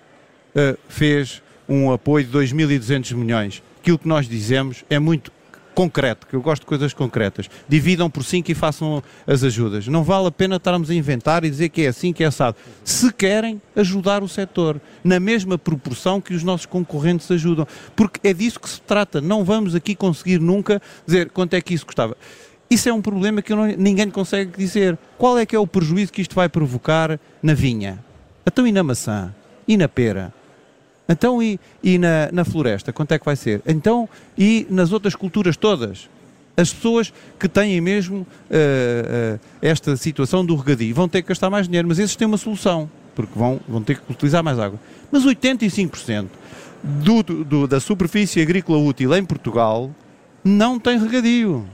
uh, 0.54 0.78
fez 0.90 1.42
um 1.70 1.92
apoio 1.94 2.26
de 2.26 2.38
2.200 2.38 3.16
milhões. 3.16 3.64
Aquilo 3.82 3.98
que 3.98 4.08
nós 4.08 4.28
dizemos 4.28 4.84
é 4.90 5.00
muito 5.00 5.32
concreto, 5.76 6.26
que 6.26 6.36
eu 6.36 6.42
gosto 6.42 6.62
de 6.62 6.68
coisas 6.68 6.94
concretas. 6.94 7.50
Dividam 7.68 8.10
por 8.10 8.24
5 8.24 8.50
e 8.50 8.56
façam 8.56 9.04
as 9.28 9.44
ajudas. 9.44 9.88
Não 9.88 10.04
vale 10.04 10.28
a 10.28 10.32
pena 10.32 10.56
estarmos 10.56 10.90
a 10.90 10.96
inventar 10.96 11.44
e 11.44 11.50
dizer 11.50 11.70
que 11.70 11.84
é 11.84 11.88
assim, 11.88 12.14
que 12.14 12.24
é 12.24 12.28
assado. 12.28 12.56
Se 12.84 13.12
querem 13.12 13.62
ajudar 13.76 14.24
o 14.24 14.28
setor, 14.28 14.82
na 15.04 15.20
mesma 15.20 15.58
proporção 15.58 16.22
que 16.22 16.34
os 16.34 16.42
nossos 16.42 16.66
concorrentes 16.66 17.30
ajudam. 17.30 17.68
Porque 17.96 18.26
é 18.28 18.34
disso 18.34 18.60
que 18.60 18.70
se 18.70 18.82
trata. 18.82 19.20
Não 19.20 19.44
vamos 19.44 19.76
aqui 19.76 19.94
conseguir 19.94 20.40
nunca 20.40 20.82
dizer 21.06 21.30
quanto 21.30 21.54
é 21.54 21.62
que 21.62 21.74
isso 21.74 21.86
custava. 21.86 22.18
Isso 22.70 22.90
é 22.90 22.94
um 22.94 23.02
problema 23.02 23.42
que 23.42 23.54
não, 23.54 23.68
ninguém 23.68 24.10
consegue 24.10 24.58
dizer. 24.58 24.98
Qual 25.18 25.38
é 25.38 25.46
que 25.46 25.56
é 25.56 25.60
o 25.60 25.68
prejuízo 25.68 26.12
que 26.12 26.22
isto 26.22 26.34
vai 26.34 26.50
provocar 26.50 27.20
na 27.44 27.54
vinha? 27.54 28.04
Então 28.48 28.66
e 28.66 28.72
na 28.72 28.82
maçã? 28.82 29.36
E 29.68 29.78
na 29.78 29.88
pera? 29.88 30.34
Então, 31.08 31.42
e, 31.42 31.60
e 31.84 31.98
na, 31.98 32.30
na 32.32 32.44
floresta, 32.44 32.92
quanto 32.92 33.12
é 33.14 33.20
que 33.20 33.26
vai 33.26 33.36
ser? 33.36 33.62
Então, 33.66 34.10
e 34.38 34.66
nas 34.70 34.92
outras 34.92 35.16
culturas 35.16 35.56
todas? 35.56 36.10
As 36.58 36.74
pessoas 36.74 37.14
que 37.38 37.50
têm 37.50 37.80
mesmo 37.82 38.20
uh, 38.20 38.26
uh, 39.36 39.40
esta 39.62 39.96
situação 39.98 40.46
do 40.46 40.56
regadio 40.56 40.96
vão 40.96 41.08
ter 41.08 41.22
que 41.22 41.28
gastar 41.28 41.50
mais 41.50 41.68
dinheiro, 41.68 41.88
mas 41.88 42.00
esses 42.00 42.16
têm 42.16 42.26
uma 42.26 42.38
solução, 42.38 42.90
porque 43.14 43.38
vão, 43.38 43.60
vão 43.68 43.84
ter 43.84 44.00
que 44.00 44.12
utilizar 44.12 44.44
mais 44.44 44.58
água. 44.58 44.80
Mas 45.12 45.26
85% 45.26 46.28
do, 46.84 47.24
do, 47.24 47.68
da 47.68 47.80
superfície 47.80 48.42
agrícola 48.42 48.78
útil 48.78 49.14
em 49.16 49.26
Portugal 49.26 49.92
não 50.44 50.80
tem 50.80 50.98
regadio. 50.98 51.68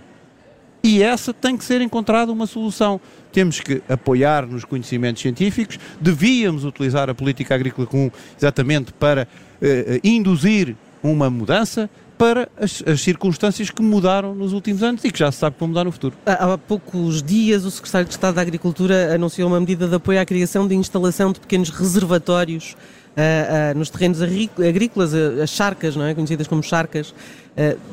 E 0.84 1.04
essa 1.04 1.34
tem 1.34 1.56
que 1.56 1.64
ser 1.64 1.82
encontrada 1.82 2.32
uma 2.32 2.48
solução. 2.48 3.00
Temos 3.32 3.60
que 3.60 3.82
apoiar 3.88 4.46
nos 4.48 4.66
conhecimentos 4.66 5.22
científicos, 5.22 5.80
devíamos 6.00 6.66
utilizar 6.66 7.10
a 7.10 7.14
política 7.14 7.56
agrícola 7.56 7.88
comum 7.88 8.10
exatamente 8.38 8.92
para 8.94 9.28
uh, 9.62 9.68
induzir 10.04 10.76
uma 11.04 11.30
mudança 11.30 11.90
para 12.18 12.48
as, 12.56 12.84
as, 12.86 13.02
circunstâncias 13.02 13.72
que 13.72 13.82
mudaram 13.82 14.36
nos 14.36 14.54
últimos 14.54 14.84
anos 14.84 15.04
e 15.04 15.10
que 15.10 15.18
já 15.18 15.32
se 15.32 15.40
sabe 15.40 15.56
que 15.56 15.60
vão 15.60 15.70
mudar 15.70 15.84
no 15.84 15.92
futuro. 15.92 16.16
Há, 16.24 16.54
há 16.54 16.58
poucos 16.58 17.24
dias, 17.24 17.66
o 17.66 17.72
Secretário 17.72 18.08
de 18.08 18.14
Estado 18.14 18.36
da 18.36 18.42
Agricultura 18.42 19.16
anunciou 19.16 19.48
uma 19.50 19.60
medida 19.60 19.88
de 19.88 19.96
apoio 19.96 20.22
à 20.22 20.26
criação 20.26 20.68
de 20.68 20.76
instalação 20.76 21.32
de 21.32 21.40
pequenos 21.40 21.72
reservatórios 21.72 22.76
uh, 23.12 23.76
uh, 23.76 23.78
nos 23.78 23.90
terrenos 23.90 24.20
agrícolas, 24.22 25.14
as 25.14 25.50
charcas, 25.50 25.96
não 25.96 26.06
é? 26.06 26.14
conhecidas 26.14 26.48
como 26.48 26.64
charcas. 26.64 27.14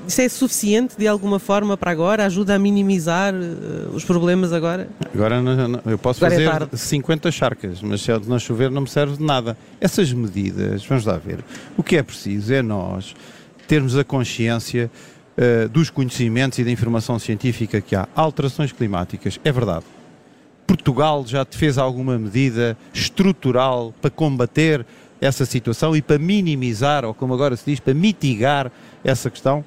isso 0.07 0.21
é 0.21 0.29
suficiente 0.29 0.97
de 0.97 1.09
alguma 1.09 1.39
forma 1.39 1.77
para 1.77 1.91
agora? 1.91 2.25
Ajuda 2.25 2.55
a 2.55 2.59
minimizar 2.59 3.35
os 3.93 4.05
problemas 4.05 4.53
agora? 4.53 4.89
Agora 5.13 5.43
não, 5.43 5.69
não, 5.69 5.81
eu 5.87 5.99
posso 5.99 6.25
agora 6.25 6.43
é 6.43 6.47
fazer 6.47 6.69
é 6.73 6.77
50 6.77 7.31
charcas, 7.31 7.83
mas 7.83 8.01
se 8.01 8.11
não 8.27 8.39
chover 8.39 8.71
não 8.71 8.83
me 8.83 8.89
serve 8.89 9.17
de 9.17 9.23
nada. 9.23 9.57
Essas 9.81 10.13
medidas, 10.13 10.85
vamos 10.87 11.05
lá 11.05 11.17
ver, 11.19 11.45
o 11.77 11.83
que 11.83 11.97
é 11.97 12.03
preciso 12.03 12.53
é 12.55 12.63
nós 12.63 13.15
termos 13.69 13.97
a 13.97 14.03
consciência 14.03 14.91
uh, 15.37 15.69
dos 15.69 15.91
conhecimentos 15.91 16.59
e 16.59 16.65
da 16.65 16.71
informação 16.71 17.19
científica 17.19 17.81
que 17.81 17.95
há. 17.95 18.09
Alterações 18.17 18.73
climáticas, 18.73 19.39
é 19.45 19.53
verdade. 19.53 19.85
Portugal 20.67 21.25
já 21.27 21.47
fez 21.49 21.79
alguma 21.79 22.19
medida 22.19 22.77
estrutural 22.93 23.95
para 24.03 24.11
combater 24.11 24.85
essa 25.21 25.45
situação 25.45 25.97
e 25.97 26.03
para 26.03 26.19
minimizar, 26.19 27.05
ou 27.05 27.13
como 27.13 27.35
agora 27.35 27.57
se 27.57 27.65
diz, 27.67 27.81
para 27.81 27.95
mitigar 27.95 28.71
essa 29.03 29.31
questão, 29.31 29.65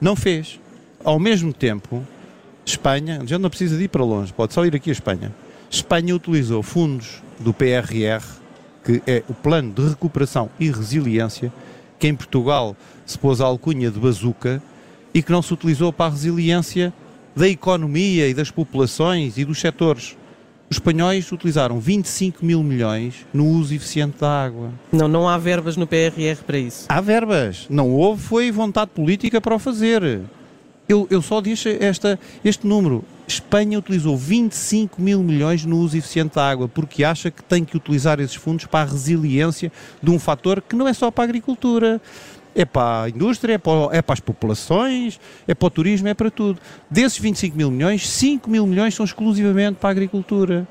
não 0.00 0.14
fez. 0.14 0.60
Ao 1.04 1.18
mesmo 1.18 1.52
tempo, 1.52 2.06
Espanha, 2.64 3.22
já 3.26 3.38
não 3.38 3.50
precisa 3.50 3.76
de 3.76 3.84
ir 3.84 3.88
para 3.88 4.04
longe, 4.04 4.32
pode 4.32 4.54
só 4.54 4.64
ir 4.64 4.74
aqui 4.74 4.90
a 4.90 4.92
Espanha. 4.92 5.34
Espanha 5.70 6.14
utilizou 6.14 6.62
fundos 6.62 7.22
do 7.40 7.52
PRR, 7.52 8.22
que 8.84 9.02
é 9.06 9.22
o 9.28 9.34
Plano 9.34 9.72
de 9.72 9.88
Recuperação 9.88 10.50
e 10.60 10.70
Resiliência, 10.70 11.52
que 11.98 12.06
em 12.08 12.14
Portugal 12.14 12.76
se 13.06 13.18
pôs 13.18 13.40
a 13.40 13.46
alcunha 13.46 13.90
de 13.90 13.98
bazuca 13.98 14.62
e 15.14 15.22
que 15.22 15.32
não 15.32 15.42
se 15.42 15.52
utilizou 15.52 15.92
para 15.92 16.06
a 16.06 16.10
resiliência 16.10 16.92
da 17.34 17.48
economia 17.48 18.28
e 18.28 18.34
das 18.34 18.50
populações 18.50 19.38
e 19.38 19.44
dos 19.44 19.60
setores. 19.60 20.16
Os 20.72 20.76
espanhóis 20.76 21.30
utilizaram 21.30 21.78
25 21.78 22.42
mil 22.42 22.62
milhões 22.62 23.26
no 23.30 23.46
uso 23.46 23.74
eficiente 23.74 24.18
da 24.18 24.44
água. 24.44 24.70
Não, 24.90 25.06
não 25.06 25.28
há 25.28 25.36
verbas 25.36 25.76
no 25.76 25.86
PRR 25.86 26.42
para 26.46 26.56
isso. 26.56 26.86
Há 26.88 26.98
verbas. 26.98 27.66
Não 27.68 27.90
houve, 27.90 28.22
foi 28.22 28.50
vontade 28.50 28.90
política 28.94 29.38
para 29.38 29.54
o 29.54 29.58
fazer. 29.58 30.22
Eu, 30.88 31.06
eu 31.10 31.20
só 31.20 31.42
disse 31.42 31.76
esta, 31.78 32.18
este 32.42 32.66
número. 32.66 33.04
Espanha 33.28 33.78
utilizou 33.78 34.16
25 34.16 35.00
mil 35.02 35.22
milhões 35.22 35.62
no 35.66 35.76
uso 35.76 35.94
eficiente 35.98 36.36
da 36.36 36.48
água, 36.48 36.66
porque 36.66 37.04
acha 37.04 37.30
que 37.30 37.42
tem 37.42 37.66
que 37.66 37.76
utilizar 37.76 38.18
esses 38.18 38.36
fundos 38.36 38.64
para 38.64 38.88
a 38.88 38.90
resiliência 38.90 39.70
de 40.02 40.10
um 40.10 40.18
fator 40.18 40.62
que 40.62 40.74
não 40.74 40.88
é 40.88 40.94
só 40.94 41.10
para 41.10 41.24
a 41.24 41.26
agricultura 41.26 42.00
é 42.54 42.64
para 42.64 43.04
a 43.04 43.08
indústria, 43.08 43.54
é 43.54 43.58
para, 43.58 43.96
é 43.96 44.02
para, 44.02 44.12
as 44.12 44.20
populações, 44.20 45.18
é 45.46 45.54
para 45.54 45.66
o 45.66 45.70
turismo, 45.70 46.08
é 46.08 46.14
para 46.14 46.30
tudo. 46.30 46.60
Desses 46.90 47.18
25 47.18 47.56
mil 47.56 47.70
milhões, 47.70 48.08
5 48.08 48.48
mil 48.48 48.66
milhões 48.66 48.94
são 48.94 49.04
exclusivamente 49.04 49.78
para 49.78 49.90
a 49.90 49.92
agricultura. 49.92 50.66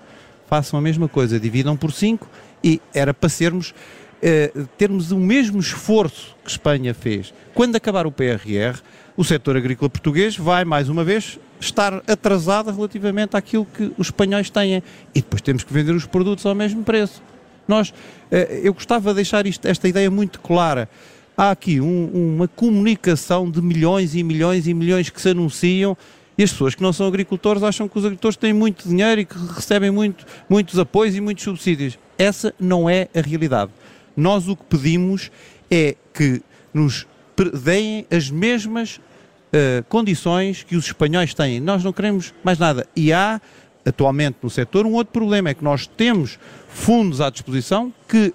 Façam 0.47 0.77
a 0.77 0.81
mesma 0.81 1.07
coisa, 1.07 1.39
dividam 1.39 1.75
por 1.75 1.91
5 1.91 2.27
e 2.63 2.81
era 2.93 3.13
para 3.13 3.29
sermos, 3.29 3.73
eh, 4.21 4.51
termos 4.77 5.11
o 5.11 5.17
mesmo 5.17 5.59
esforço 5.59 6.35
que 6.43 6.51
Espanha 6.51 6.93
fez. 6.93 7.33
Quando 7.53 7.75
acabar 7.75 8.05
o 8.05 8.11
PRR, 8.11 8.79
o 9.15 9.23
setor 9.23 9.57
agrícola 9.57 9.89
português 9.89 10.37
vai, 10.37 10.63
mais 10.65 10.89
uma 10.89 11.03
vez, 11.03 11.39
estar 11.59 12.01
atrasado 12.07 12.71
relativamente 12.71 13.35
àquilo 13.35 13.65
que 13.65 13.91
os 13.97 14.07
espanhóis 14.07 14.49
têm. 14.49 14.83
E 15.15 15.21
depois 15.21 15.41
temos 15.41 15.63
que 15.63 15.73
vender 15.73 15.93
os 15.93 16.05
produtos 16.05 16.45
ao 16.45 16.55
mesmo 16.55 16.83
preço. 16.83 17.21
Nós, 17.67 17.93
eh, 18.29 18.61
eu 18.63 18.73
gostava 18.73 19.09
de 19.11 19.15
deixar 19.15 19.45
isto, 19.45 19.65
esta 19.65 19.87
ideia 19.87 20.11
muito 20.11 20.39
clara 20.41 20.89
há 21.41 21.49
aqui 21.49 21.81
um, 21.81 22.35
uma 22.35 22.47
comunicação 22.47 23.49
de 23.49 23.63
milhões 23.63 24.13
e 24.13 24.21
milhões 24.21 24.67
e 24.67 24.75
milhões 24.75 25.09
que 25.09 25.19
se 25.19 25.29
anunciam 25.29 25.97
e 26.37 26.43
as 26.43 26.51
pessoas 26.51 26.75
que 26.75 26.83
não 26.83 26.93
são 26.93 27.07
agricultores 27.07 27.63
acham 27.63 27.87
que 27.87 27.97
os 27.97 28.05
agricultores 28.05 28.37
têm 28.37 28.53
muito 28.53 28.87
dinheiro 28.87 29.21
e 29.21 29.25
que 29.25 29.35
recebem 29.55 29.89
muito, 29.89 30.23
muitos 30.47 30.77
apoios 30.77 31.15
e 31.15 31.21
muitos 31.21 31.43
subsídios. 31.43 31.97
Essa 32.15 32.53
não 32.59 32.87
é 32.87 33.07
a 33.15 33.21
realidade. 33.21 33.71
Nós 34.15 34.47
o 34.47 34.55
que 34.55 34.65
pedimos 34.65 35.31
é 35.69 35.95
que 36.13 36.43
nos 36.71 37.07
deem 37.63 38.05
as 38.11 38.29
mesmas 38.29 38.97
uh, 38.97 39.83
condições 39.89 40.61
que 40.61 40.75
os 40.75 40.85
espanhóis 40.85 41.33
têm. 41.33 41.59
Nós 41.59 41.83
não 41.83 41.91
queremos 41.91 42.35
mais 42.43 42.59
nada. 42.59 42.85
E 42.95 43.11
há, 43.11 43.41
atualmente 43.83 44.37
no 44.43 44.49
setor, 44.49 44.85
um 44.85 44.93
outro 44.93 45.11
problema: 45.11 45.49
é 45.49 45.55
que 45.55 45.63
nós 45.63 45.87
temos 45.87 46.37
fundos 46.69 47.19
à 47.19 47.31
disposição 47.31 47.91
que 48.07 48.31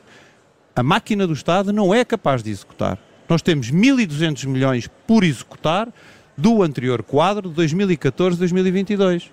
a 0.77 0.83
máquina 0.83 1.27
do 1.27 1.33
Estado 1.33 1.73
não 1.73 1.95
é 1.95 2.05
capaz 2.05 2.43
de 2.43 2.51
executar. 2.51 2.99
Nós 3.27 3.41
temos 3.41 3.73
1.200 3.73 4.47
milhões 4.47 4.89
por 5.07 5.25
executar 5.25 5.89
do 6.37 6.63
anterior 6.63 7.03
quadro 7.03 7.49
de 7.51 7.63
2014-2022. 7.63 9.31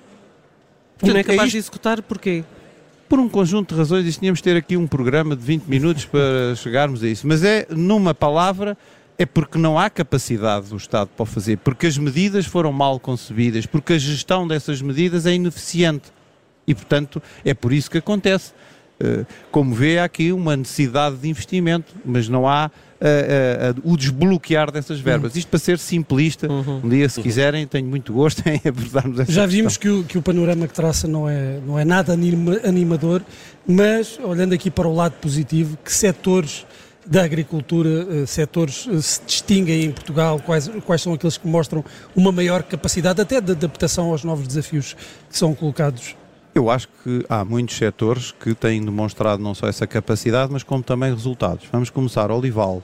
E 1.04 1.08
não 1.10 1.18
é 1.18 1.24
capaz 1.24 1.50
é 1.50 1.52
de 1.52 1.58
executar 1.58 2.02
porquê? 2.02 2.46
Por 3.10 3.20
um 3.20 3.28
conjunto 3.28 3.74
de 3.74 3.80
razões, 3.80 4.08
e 4.08 4.18
tínhamos 4.18 4.40
de 4.40 4.44
ter 4.44 4.56
aqui 4.56 4.78
um 4.78 4.88
programa 4.88 5.36
de 5.36 5.44
20 5.44 5.66
minutos 5.66 6.06
para 6.06 6.56
chegarmos 6.56 7.04
a 7.04 7.10
isso. 7.10 7.28
Mas 7.28 7.44
é, 7.44 7.68
numa 7.70 8.16
palavra, 8.16 8.78
é 9.18 9.26
porque 9.26 9.58
não 9.58 9.78
há 9.78 9.90
capacidade 9.90 10.70
do 10.70 10.78
Estado 10.78 11.10
para 11.10 11.24
o 11.24 11.26
fazer, 11.26 11.58
porque 11.58 11.88
as 11.88 11.98
medidas 11.98 12.46
foram 12.46 12.72
mal 12.72 13.00
concebidas, 13.02 13.66
porque 13.66 13.94
a 13.94 13.98
gestão 13.98 14.48
dessas 14.48 14.82
medidas 14.82 15.26
é 15.26 15.34
ineficiente. 15.34 16.12
E, 16.66 16.74
portanto, 16.74 17.22
é 17.44 17.54
por 17.54 17.74
isso 17.74 17.92
que 17.92 17.98
acontece. 17.98 18.54
Uh, 19.04 19.26
como 19.52 19.76
vê, 19.76 20.00
há 20.00 20.06
aqui 20.06 20.32
uma 20.32 20.56
necessidade 20.56 21.18
de 21.18 21.28
investimento, 21.28 21.94
mas 22.06 22.30
não 22.30 22.48
há 22.48 22.72
uh, 23.02 23.80
uh, 23.80 23.92
o 23.92 23.98
desbloquear 23.98 24.72
dessas 24.72 25.00
verbas. 25.00 25.34
Uhum. 25.34 25.40
Isto 25.40 25.50
para 25.50 25.60
ser 25.60 25.78
simplista, 25.78 26.50
uhum. 26.50 26.82
um 26.84 26.90
dia, 26.90 27.10
se 27.10 27.18
uhum. 27.20 27.24
quiserem, 27.24 27.68
tenho 27.68 27.88
muito 27.88 28.14
gosto 28.14 28.42
em 28.48 28.62
abordarmos 28.68 29.20
essa 29.20 29.32
Já 29.32 29.46
vimos 29.46 29.76
que 29.76 29.90
o, 29.90 30.04
que 30.04 30.18
o 30.18 30.22
panorama 30.22 30.68
que 30.68 30.74
traça 30.74 31.08
não 31.08 31.28
é, 31.28 31.60
não 31.66 31.78
é 31.78 31.84
nada 31.84 32.14
anima, 32.14 32.60
animador, 32.64 33.22
mas 33.68 34.18
olhando 34.24 34.54
aqui 34.54 34.72
para 34.72 34.88
o 34.88 34.96
lado 34.96 35.14
positivo, 35.20 35.78
que 35.84 35.92
setores 35.92 36.66
da 37.06 37.26
agricultura, 37.26 38.26
setores 38.26 38.88
se 39.02 39.22
distinguem 39.26 39.84
em 39.84 39.92
Portugal, 39.92 40.40
quais, 40.40 40.72
quais 40.86 41.02
são 41.02 41.12
aqueles 41.12 41.38
que 41.38 41.46
mostram 41.46 41.84
uma 42.16 42.32
maior 42.32 42.64
capacidade 42.64 43.20
até 43.20 43.42
de 43.42 43.52
adaptação 43.52 44.10
aos 44.10 44.24
novos 44.24 44.48
desafios 44.48 44.96
que 45.30 45.38
são 45.38 45.54
colocados? 45.54 46.16
Eu 46.56 46.70
acho 46.70 46.88
que 47.04 47.26
há 47.28 47.44
muitos 47.44 47.76
setores 47.76 48.32
que 48.32 48.54
têm 48.54 48.84
demonstrado 48.84 49.42
não 49.42 49.56
só 49.56 49.68
essa 49.68 49.88
capacidade, 49.88 50.52
mas 50.52 50.62
como 50.62 50.84
também 50.84 51.12
resultados. 51.12 51.66
Vamos 51.72 51.90
começar, 51.90 52.30
Olival. 52.30 52.84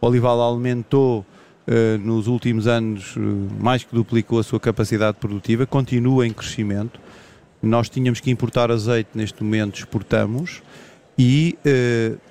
Olival 0.00 0.40
aumentou 0.40 1.20
uh, 1.20 1.98
nos 1.98 2.26
últimos 2.26 2.66
anos, 2.66 3.14
mais 3.60 3.84
que 3.84 3.94
duplicou 3.94 4.40
a 4.40 4.42
sua 4.42 4.58
capacidade 4.58 5.18
produtiva, 5.18 5.64
continua 5.66 6.26
em 6.26 6.32
crescimento. 6.32 7.00
Nós 7.62 7.88
tínhamos 7.88 8.18
que 8.18 8.30
importar 8.30 8.72
azeite, 8.72 9.10
neste 9.14 9.42
momento 9.42 9.78
exportamos, 9.78 10.62
e 11.18 11.56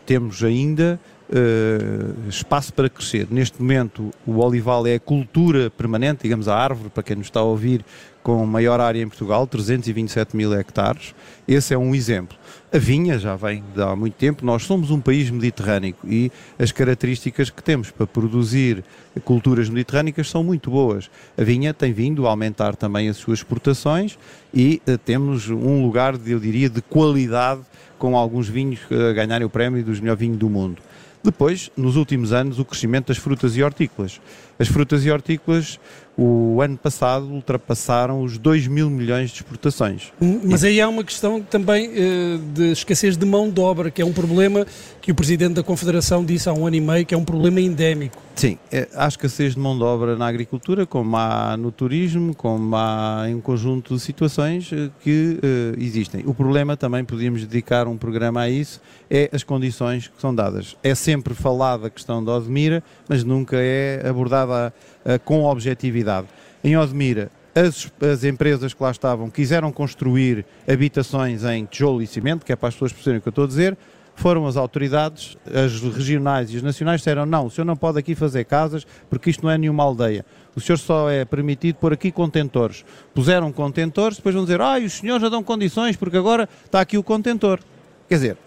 temos 0.06 0.44
ainda 0.44 1.00
uh, 1.30 2.30
espaço 2.30 2.74
para 2.74 2.90
crescer. 2.90 3.28
Neste 3.30 3.62
momento, 3.62 4.12
o 4.26 4.40
olival 4.40 4.86
é 4.86 4.96
a 4.96 5.00
cultura 5.00 5.70
permanente, 5.70 6.24
digamos 6.24 6.48
a 6.48 6.56
árvore, 6.56 6.90
para 6.90 7.04
quem 7.04 7.16
nos 7.16 7.28
está 7.28 7.40
a 7.40 7.44
ouvir, 7.44 7.84
com 8.26 8.44
maior 8.46 8.80
área 8.80 9.02
em 9.02 9.08
Portugal, 9.08 9.46
327 9.46 10.36
mil 10.36 10.52
hectares. 10.54 11.14
Esse 11.48 11.76
é 11.76 11.78
um 11.78 11.94
exemplo. 11.94 12.36
A 12.74 12.78
vinha 12.80 13.20
já 13.20 13.36
vem 13.36 13.64
de 13.74 13.82
há 13.82 13.96
muito 13.96 14.16
tempo. 14.16 14.44
Nós 14.44 14.64
somos 14.64 14.90
um 14.90 15.00
país 15.00 15.30
mediterrâneo 15.30 15.96
e 16.04 16.32
as 16.58 16.72
características 16.72 17.52
que 17.52 17.62
temos 17.62 17.92
para 17.92 18.08
produzir 18.08 18.84
culturas 19.24 19.70
mediterrânicas 19.70 20.28
são 20.28 20.44
muito 20.44 20.72
boas. 20.72 21.10
A 21.38 21.44
vinha 21.44 21.72
tem 21.72 21.94
vindo 21.94 22.26
a 22.26 22.32
aumentar 22.32 22.76
também 22.76 23.08
as 23.10 23.18
suas 23.18 23.40
exportações 23.40 24.18
e 24.52 24.82
uh, 24.88 24.98
temos 24.98 25.50
um 25.50 25.84
lugar, 25.84 26.20
eu 26.26 26.40
diria, 26.40 26.70
de 26.70 26.82
qualidade 26.82 27.62
com 28.00 28.18
alguns 28.18 28.50
vinhos 28.50 28.80
a 28.92 29.14
ganharem 29.14 29.46
o 29.46 29.50
prémio 29.50 29.84
dos 29.84 30.00
melhor 30.00 30.18
vinho 30.18 30.36
do 30.36 30.50
mundo. 30.50 30.82
Depois, 31.26 31.72
nos 31.76 31.96
últimos 31.96 32.32
anos, 32.32 32.60
o 32.60 32.64
crescimento 32.64 33.08
das 33.08 33.18
frutas 33.18 33.58
e 33.58 33.64
hortícolas. 33.64 34.22
As 34.60 34.68
frutas 34.68 35.04
e 35.04 35.12
hortícolas, 35.12 35.80
o 36.16 36.62
ano 36.62 36.78
passado, 36.78 37.26
ultrapassaram 37.26 38.22
os 38.22 38.38
2 38.38 38.68
mil 38.68 38.90
milhões 38.90 39.32
de 39.32 39.38
exportações. 39.38 40.14
Hum, 40.22 40.40
mas 40.44 40.64
aí 40.64 40.80
há 40.80 40.88
uma 40.88 41.04
questão 41.04 41.42
também 41.42 41.90
uh, 41.90 42.38
de 42.54 42.72
escassez 42.72 43.18
de 43.18 43.26
mão 43.26 43.50
de 43.50 43.60
obra, 43.60 43.90
que 43.90 44.02
é 44.02 44.06
um 44.06 44.14
problema 44.14 44.66
que 45.02 45.12
o 45.12 45.16
Presidente 45.16 45.56
da 45.56 45.64
Confederação 45.64 46.24
disse 46.24 46.48
há 46.48 46.54
um 46.54 46.68
ano 46.68 46.76
e 46.76 46.82
meio, 46.82 47.06
que 47.06 47.14
é 47.14 47.18
um 47.18 47.26
problema 47.26 47.60
endémico. 47.60 48.24
Sim, 48.36 48.58
é, 48.70 48.88
há 48.94 49.08
escassez 49.08 49.54
de 49.54 49.60
mão 49.60 49.78
de 49.78 49.84
obra 49.84 50.18
na 50.18 50.28
agricultura, 50.28 50.86
como 50.86 51.16
há 51.16 51.56
no 51.56 51.72
turismo, 51.72 52.36
como 52.36 52.76
há 52.76 53.26
em 53.30 53.36
um 53.36 53.40
conjunto 53.40 53.96
de 53.96 54.02
situações 54.02 54.70
eh, 54.74 54.90
que 55.02 55.40
uh, 55.42 55.82
existem. 55.82 56.22
O 56.26 56.34
problema 56.34 56.76
também, 56.76 57.06
podíamos 57.06 57.46
dedicar 57.46 57.88
um 57.88 57.96
programa 57.96 58.42
a 58.42 58.50
isso, 58.50 58.82
é 59.10 59.30
as 59.32 59.42
condições 59.42 60.10
que 60.10 60.20
são 60.20 60.36
dadas. 60.36 60.76
É 60.84 60.94
sempre 60.94 61.15
falada 61.22 61.88
a 61.88 61.90
questão 61.90 62.24
da 62.24 62.34
Odmira, 62.34 62.84
mas 63.08 63.24
nunca 63.24 63.58
é 63.58 64.08
abordada 64.08 64.74
uh, 65.06 65.20
com 65.24 65.44
objetividade. 65.44 66.28
Em 66.64 66.78
Odmira, 66.78 67.32
as, 67.54 67.92
as, 68.02 68.24
empresas 68.24 68.74
que 68.74 68.84
lá 68.84 68.92
estavam 68.92 69.30
quiseram 69.30 69.72
construir 69.72 70.46
habitações 70.68 71.44
em 71.44 71.66
tijolo 71.66 72.02
e 72.02 72.08
cimento, 72.08 72.46
que 72.46 72.52
é 72.52 72.56
para 72.56 72.68
as 72.68 72.76
pessoas 72.76 72.92
perceberem 72.92 73.20
o 73.20 73.22
que 73.22 73.28
eu 73.28 73.32
estou 73.32 73.46
a 73.46 73.48
dizer, 73.48 73.78
foram 74.16 74.48
as 74.48 74.56
autoridades, 74.56 75.38
as 75.46 75.82
regionais 75.82 76.52
e 76.52 76.58
as 76.58 76.64
nacionais, 76.64 77.02
disseram 77.02 77.26
não, 77.26 77.46
o 77.48 77.52
senhor 77.52 77.66
não 77.66 77.76
pode 77.76 78.00
aqui 78.00 78.16
fazer 78.16 78.46
casas 78.46 78.88
porque 79.10 79.30
isto 79.30 79.44
não 79.44 79.52
é 79.52 79.58
nenhuma 79.58 79.84
aldeia. 79.84 80.26
O 80.56 80.62
senhor 80.62 80.78
só 80.78 81.10
é 81.10 81.26
permitido 81.26 81.76
pôr 81.76 81.94
aqui 81.94 82.12
contentores. 82.12 82.86
Puseram 83.14 83.52
contentores, 83.52 84.18
depois 84.18 84.34
vão 84.34 84.46
dizer, 84.46 84.62
ah, 84.62 84.78
os 84.80 84.94
senhores 84.94 85.22
já 85.22 85.30
dão 85.30 85.44
condições 85.44 85.98
porque 85.98 86.18
agora 86.18 86.48
está 86.66 86.80
aqui 86.80 86.98
o 86.98 87.04
contentor. 87.04 87.60
Quer 88.08 88.16
dizer, 88.16 88.38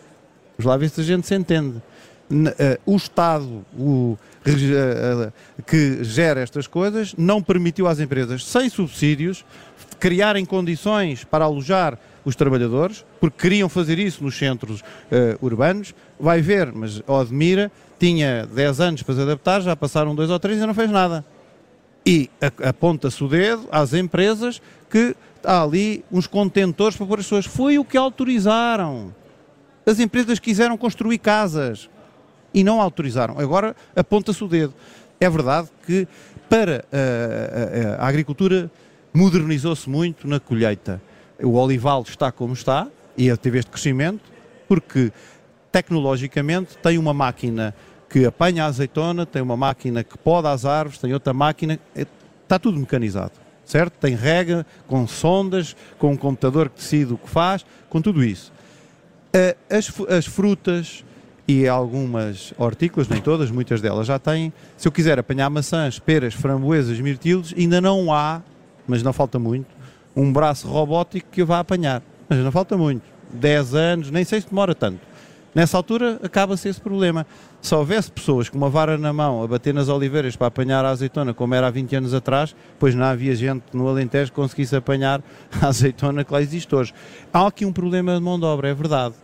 vamos 0.57 0.71
lá 0.71 0.77
ver 0.77 0.89
se 0.89 1.01
a 1.03 1.05
gente 1.05 1.27
se 1.27 1.35
entende. 1.35 1.83
Eh, 2.31 2.79
o 2.85 2.95
Estado 2.95 3.65
o, 3.75 4.19
eh, 4.45 4.53
eh, 4.53 5.33
que 5.67 6.05
gera 6.05 6.41
estas 6.41 6.67
coisas 6.67 7.15
não 7.17 7.43
permitiu 7.43 7.87
às 7.87 8.01
empresas, 8.01 8.45
sem 8.45 8.69
subsídios, 8.69 9.47
criarem 9.99 10.45
condições 10.45 11.25
para 11.25 11.47
alojar 11.47 11.99
os 12.27 12.37
trabalhadores, 12.37 13.03
porque 13.19 13.49
queriam 13.49 13.69
fazer 13.69 13.99
isso 13.99 14.23
nos 14.23 14.37
centros 14.37 14.81
uh, 14.81 14.85
urbanos. 15.41 15.95
Vai 16.21 16.43
ver, 16.43 16.71
mas 16.73 17.03
Odmira 17.07 17.73
tinha 17.99 18.47
10 18.47 18.81
anos 18.81 19.03
para 19.03 19.15
se 19.15 19.23
adaptar, 19.23 19.63
já 19.63 19.75
passaram 19.75 20.15
dois 20.15 20.29
ou 20.29 20.39
três 20.39 20.59
e 20.59 20.67
não 20.67 20.75
fez 20.75 20.91
nada. 20.91 21.25
E 22.05 22.29
aponta-se 22.63 23.25
o 23.25 23.29
dedo 23.29 23.67
às 23.73 23.95
empresas 23.95 24.61
que 24.91 25.17
há 25.43 25.63
ali 25.63 26.05
uns 26.13 26.27
contentores 26.27 26.97
para 26.97 27.07
pôr 27.07 27.19
as 27.19 27.25
pessoas. 27.25 27.47
Foi 27.47 27.79
o 27.79 27.85
que 27.85 27.97
autorizaram. 27.97 29.15
As 29.87 29.99
empresas 29.99 30.39
quiseram 30.39 30.77
construir 30.77 31.19
casas 31.19 31.89
e 32.53 32.65
não 32.65 32.81
autorizaram. 32.81 33.39
Agora 33.39 33.75
aponta-se 33.95 34.43
o 34.43 34.49
dedo. 34.49 34.75
É 35.21 35.29
verdade 35.29 35.69
que 35.87 36.07
para 36.49 36.85
a, 36.93 38.01
a, 38.01 38.05
a 38.05 38.09
agricultura 38.09 38.71
modernizou-se 39.13 39.89
muito 39.89 40.27
na 40.27 40.41
colheita. 40.41 41.01
O 41.43 41.55
olival 41.55 42.03
está 42.03 42.33
como 42.33 42.53
está 42.53 42.89
e 43.17 43.35
teve 43.37 43.59
este 43.59 43.71
crescimento 43.71 44.23
porque 44.67 45.13
tecnologicamente 45.73 46.77
tem 46.79 46.99
uma 46.99 47.15
máquina 47.15 47.75
que 48.09 48.25
apanha 48.25 48.65
a 48.65 48.67
azeitona, 48.67 49.27
tem 49.27 49.43
uma 49.43 49.57
máquina 49.57 50.03
que 50.03 50.17
poda 50.17 50.51
as 50.51 50.65
árvores, 50.65 50.99
tem 50.99 51.13
outra 51.13 51.33
máquina, 51.33 51.79
está 51.95 52.59
tudo 52.59 52.79
mecanizado, 52.79 53.33
certo? 53.65 53.95
Tem 53.95 54.15
rega, 54.15 54.65
com 54.87 55.07
sondas, 55.07 55.77
com 55.99 56.13
um 56.13 56.17
computador 56.17 56.71
que 56.71 56.77
decide 56.77 57.13
o 57.13 57.19
que 57.19 57.29
faz, 57.29 57.67
com 57.89 58.01
tudo 58.01 58.25
isso. 58.25 58.53
As, 59.71 59.93
as 60.11 60.27
frutas, 60.27 61.05
e 61.49 61.67
algumas 61.67 62.53
hortícolas, 62.59 63.09
nem 63.09 63.23
todas, 63.23 63.51
muitas 63.51 63.81
delas 63.81 64.07
já 64.07 64.19
têm. 64.19 64.53
Se 64.77 64.87
eu 64.87 64.93
quiser 64.93 65.19
apanhar 65.19 65.49
maçãs, 65.49 65.99
peras, 65.99 66.35
framboesas, 66.35 67.01
mirtilos, 67.01 67.55
ainda 67.57 67.81
não 67.81 68.13
há, 68.13 68.43
mas 68.87 69.03
não 69.03 69.15
falta 69.15 69.39
muito, 69.39 69.67
um 70.15 70.31
braço 70.31 70.69
robótico 70.69 71.31
que 71.33 71.41
eu 71.41 71.47
vá 71.47 71.61
apanhar. 71.61 72.03
Mas 72.29 72.41
não 72.41 72.53
falta 72.53 72.77
muito. 72.77 73.03
10 73.33 73.75
anos, 73.75 74.11
nem 74.11 74.25
sei 74.25 74.43
se 74.43 74.49
demora 74.51 74.75
tanto. 74.75 75.01
Nessa 75.55 75.79
altura 75.79 76.21
acaba-se 76.23 76.69
esse 76.69 76.81
problema. 76.81 77.27
Se 77.63 77.75
houvesse 77.75 78.13
pessoas 78.13 78.51
com 78.51 78.59
uma 78.59 78.69
vara 78.69 78.99
na 78.99 79.13
mão 79.13 79.43
a 79.43 79.47
bater 79.47 79.73
nas 79.73 79.89
oliveiras 79.89 80.37
para 80.37 80.49
apanhar 80.49 80.85
a 80.85 80.91
azeitona, 80.91 81.33
como 81.33 81.55
era 81.55 81.67
há 81.67 81.71
20 81.71 81.97
anos 81.97 82.13
atrás, 82.13 82.55
pois 82.79 82.95
não 82.95 83.07
havia 83.07 83.35
gente 83.35 83.65
no 83.73 83.89
Alentejo 83.89 84.31
que 84.31 84.37
conseguisse 84.37 84.77
apanhar 84.77 85.23
a 85.63 85.69
azeitona 85.69 86.23
que 86.25 86.33
lá 86.33 86.43
existe 86.43 86.75
hoje. 86.75 86.93
Há 87.33 87.47
aqui 87.47 87.65
um 87.65 87.73
problema 87.73 88.15
de 88.15 88.21
mão 88.21 88.39
de 88.39 88.45
obra, 88.45 88.69
é 88.69 88.75
verdade 88.75 89.15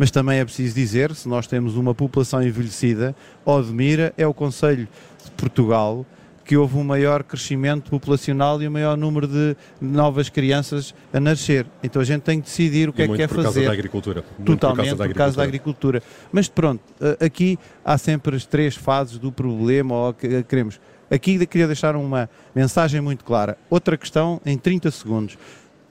mas 0.00 0.10
também 0.10 0.38
é 0.38 0.44
preciso 0.46 0.74
dizer, 0.74 1.14
se 1.14 1.28
nós 1.28 1.46
temos 1.46 1.76
uma 1.76 1.94
população 1.94 2.42
envelhecida, 2.42 3.14
Odmira 3.44 4.14
é 4.16 4.26
o 4.26 4.32
Conselho 4.32 4.88
de 5.22 5.30
Portugal 5.32 6.06
que 6.42 6.56
houve 6.56 6.78
um 6.78 6.82
maior 6.82 7.22
crescimento 7.22 7.90
populacional 7.90 8.62
e 8.62 8.66
um 8.66 8.70
maior 8.70 8.96
número 8.96 9.28
de 9.28 9.54
novas 9.78 10.30
crianças 10.30 10.94
a 11.12 11.20
nascer. 11.20 11.66
Então 11.82 12.00
a 12.00 12.04
gente 12.06 12.22
tem 12.22 12.40
que 12.40 12.46
decidir 12.46 12.88
o 12.88 12.94
que 12.94 13.02
e 13.02 13.04
é 13.04 13.08
que 13.08 13.14
quer 13.14 13.28
fazer. 13.28 13.36
Por 13.36 13.42
causa 13.42 13.62
da 13.62 13.72
agricultura. 13.72 14.24
Muito 14.38 14.46
Totalmente 14.46 14.96
por 14.96 15.14
causa, 15.14 15.36
da 15.36 15.42
agricultura. 15.42 16.02
Mas 16.32 16.48
pronto, 16.48 16.82
aqui 17.22 17.58
há 17.84 17.98
sempre 17.98 18.34
as 18.34 18.46
três 18.46 18.74
fases 18.74 19.18
do 19.18 19.30
problema 19.30 19.94
ou 19.94 20.14
que 20.14 20.42
queremos. 20.44 20.80
Aqui 21.10 21.46
queria 21.46 21.66
deixar 21.66 21.94
uma 21.94 22.30
mensagem 22.54 23.02
muito 23.02 23.22
clara. 23.22 23.58
Outra 23.68 23.98
questão 23.98 24.40
em 24.46 24.56
30 24.56 24.90
segundos. 24.92 25.36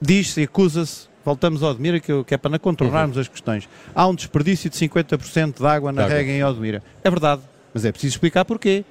Diz-se, 0.02 0.42
acusa-se 0.42 1.09
voltamos 1.24 1.62
ao 1.62 1.70
Odmira, 1.70 2.00
que, 2.00 2.24
que 2.24 2.34
é 2.34 2.38
para 2.38 2.58
contornarmos 2.58 3.16
uhum. 3.16 3.22
as 3.22 3.28
questões. 3.28 3.68
Há 3.94 4.06
um 4.06 4.14
desperdício 4.14 4.70
de 4.70 4.76
50% 4.76 5.58
de 5.58 5.66
água 5.66 5.92
na 5.92 6.06
rega 6.06 6.30
em 6.30 6.42
Odmira. 6.44 6.82
É 7.02 7.10
verdade, 7.10 7.42
mas 7.72 7.84
é 7.84 7.92
preciso 7.92 8.14
explicar 8.14 8.44
porquê. 8.44 8.84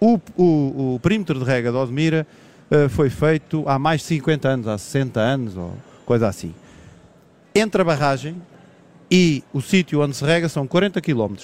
O, 0.00 0.20
o, 0.36 0.94
o 0.94 1.00
perímetro 1.00 1.38
de 1.38 1.44
rega 1.44 1.70
de 1.70 1.76
Odmira 1.76 2.26
uh, 2.70 2.88
foi 2.88 3.08
feito 3.08 3.64
há 3.66 3.78
mais 3.78 4.00
de 4.00 4.06
50 4.08 4.48
anos, 4.48 4.68
há 4.68 4.78
60 4.78 5.20
anos, 5.20 5.56
ou 5.56 5.74
coisa 6.04 6.28
assim. 6.28 6.54
Entre 7.54 7.80
a 7.80 7.84
barragem 7.84 8.36
e 9.10 9.42
o 9.52 9.60
sítio 9.60 10.02
onde 10.02 10.14
se 10.14 10.24
rega 10.24 10.48
são 10.48 10.66
40 10.66 11.00
km. 11.00 11.34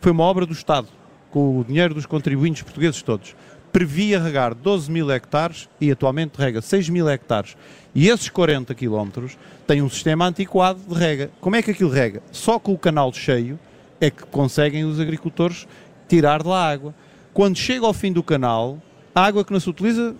Foi 0.00 0.12
uma 0.12 0.24
obra 0.24 0.44
do 0.44 0.52
Estado, 0.52 0.88
com 1.30 1.58
o 1.58 1.64
dinheiro 1.64 1.94
dos 1.94 2.04
contribuintes 2.04 2.62
portugueses 2.62 3.00
todos 3.02 3.34
previa 3.76 4.18
regar 4.18 4.54
12 4.54 4.90
mil 4.90 5.10
hectares 5.10 5.68
e 5.78 5.90
atualmente 5.90 6.32
rega 6.38 6.62
6 6.62 6.88
mil 6.88 7.06
hectares. 7.10 7.58
E 7.94 8.08
esses 8.08 8.30
40 8.30 8.74
quilómetros 8.74 9.36
têm 9.66 9.82
um 9.82 9.90
sistema 9.90 10.26
antiquado 10.26 10.80
de 10.88 10.94
rega. 10.94 11.30
Como 11.42 11.56
é 11.56 11.60
que 11.60 11.72
aquilo 11.72 11.90
rega? 11.90 12.22
Só 12.32 12.58
com 12.58 12.72
o 12.72 12.78
canal 12.78 13.12
cheio 13.12 13.58
é 14.00 14.08
que 14.10 14.24
conseguem 14.24 14.86
os 14.86 14.98
agricultores 14.98 15.68
tirar 16.08 16.42
de 16.42 16.48
lá 16.48 16.70
água. 16.70 16.94
Quando 17.34 17.58
chega 17.58 17.84
ao 17.84 17.92
fim 17.92 18.14
do 18.14 18.22
canal, 18.22 18.80
a 19.14 19.26
água 19.26 19.44
que 19.44 19.52
não 19.52 19.60
se 19.60 19.68
utiliza 19.68 20.16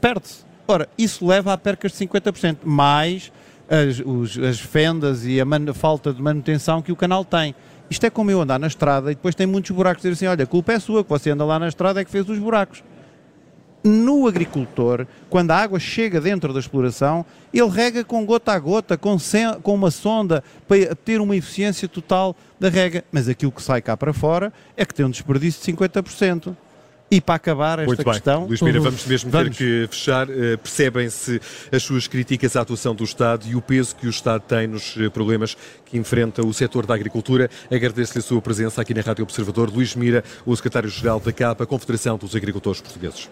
perde-se. 0.00 0.46
Ora, 0.66 0.88
isso 0.96 1.26
leva 1.26 1.52
a 1.52 1.58
percas 1.58 1.92
de 1.92 1.98
50%, 2.06 2.60
mais 2.64 3.30
as, 3.68 4.00
os, 4.00 4.38
as 4.38 4.58
fendas 4.58 5.26
e 5.26 5.38
a 5.38 5.44
man, 5.44 5.74
falta 5.74 6.10
de 6.10 6.22
manutenção 6.22 6.80
que 6.80 6.90
o 6.90 6.96
canal 6.96 7.22
tem. 7.22 7.54
Isto 7.90 8.06
é 8.06 8.10
como 8.10 8.30
eu 8.30 8.40
andar 8.40 8.58
na 8.58 8.66
estrada 8.66 9.10
e 9.10 9.14
depois 9.14 9.34
tem 9.34 9.46
muitos 9.46 9.70
buracos. 9.70 10.02
Dizer 10.02 10.14
assim: 10.14 10.26
olha, 10.26 10.44
a 10.44 10.46
culpa 10.46 10.72
é 10.72 10.78
sua, 10.78 11.02
que 11.02 11.10
você 11.10 11.30
anda 11.30 11.44
lá 11.44 11.58
na 11.58 11.68
estrada 11.68 12.00
é 12.00 12.04
que 12.04 12.10
fez 12.10 12.28
os 12.28 12.38
buracos. 12.38 12.82
No 13.82 14.26
agricultor, 14.26 15.06
quando 15.30 15.52
a 15.52 15.56
água 15.56 15.78
chega 15.78 16.20
dentro 16.20 16.52
da 16.52 16.58
exploração, 16.58 17.24
ele 17.54 17.68
rega 17.68 18.02
com 18.04 18.26
gota 18.26 18.52
a 18.52 18.58
gota, 18.58 18.98
com, 18.98 19.16
com 19.62 19.74
uma 19.74 19.90
sonda, 19.90 20.42
para 20.66 20.94
ter 20.96 21.20
uma 21.20 21.36
eficiência 21.36 21.88
total 21.88 22.36
da 22.58 22.68
rega. 22.68 23.04
Mas 23.12 23.28
aquilo 23.28 23.52
que 23.52 23.62
sai 23.62 23.80
cá 23.80 23.96
para 23.96 24.12
fora 24.12 24.52
é 24.76 24.84
que 24.84 24.92
tem 24.92 25.06
um 25.06 25.10
desperdício 25.10 25.64
de 25.64 25.78
50%. 25.78 26.56
E 27.10 27.22
para 27.22 27.36
acabar 27.36 27.78
esta 27.78 27.86
Muito 27.86 28.04
bem. 28.04 28.12
questão. 28.12 28.44
Luís 28.44 28.60
Mira, 28.60 28.80
vamos 28.80 29.06
mesmo 29.06 29.30
vamos. 29.30 29.56
ter 29.56 29.86
que 29.86 29.88
fechar. 29.96 30.28
Uh, 30.28 30.58
Percebem-se 30.58 31.40
as 31.72 31.82
suas 31.82 32.06
críticas 32.06 32.54
à 32.54 32.60
atuação 32.60 32.94
do 32.94 33.02
Estado 33.02 33.46
e 33.48 33.56
o 33.56 33.62
peso 33.62 33.96
que 33.96 34.06
o 34.06 34.10
Estado 34.10 34.42
tem 34.42 34.66
nos 34.66 34.94
eh, 34.98 35.08
problemas 35.08 35.56
que 35.86 35.96
enfrenta 35.96 36.44
o 36.44 36.52
setor 36.52 36.84
da 36.84 36.94
agricultura. 36.94 37.48
Agradeço-lhe 37.70 38.18
a 38.18 38.22
sua 38.22 38.42
presença 38.42 38.82
aqui 38.82 38.92
na 38.92 39.00
Rádio 39.00 39.22
Observador. 39.22 39.70
Luís 39.70 39.94
Mira, 39.94 40.22
o 40.44 40.54
secretário-geral 40.54 41.18
da 41.18 41.32
CAPA, 41.32 41.64
Confederação 41.64 42.18
dos 42.18 42.36
Agricultores 42.36 42.80
Portugueses. 42.82 43.28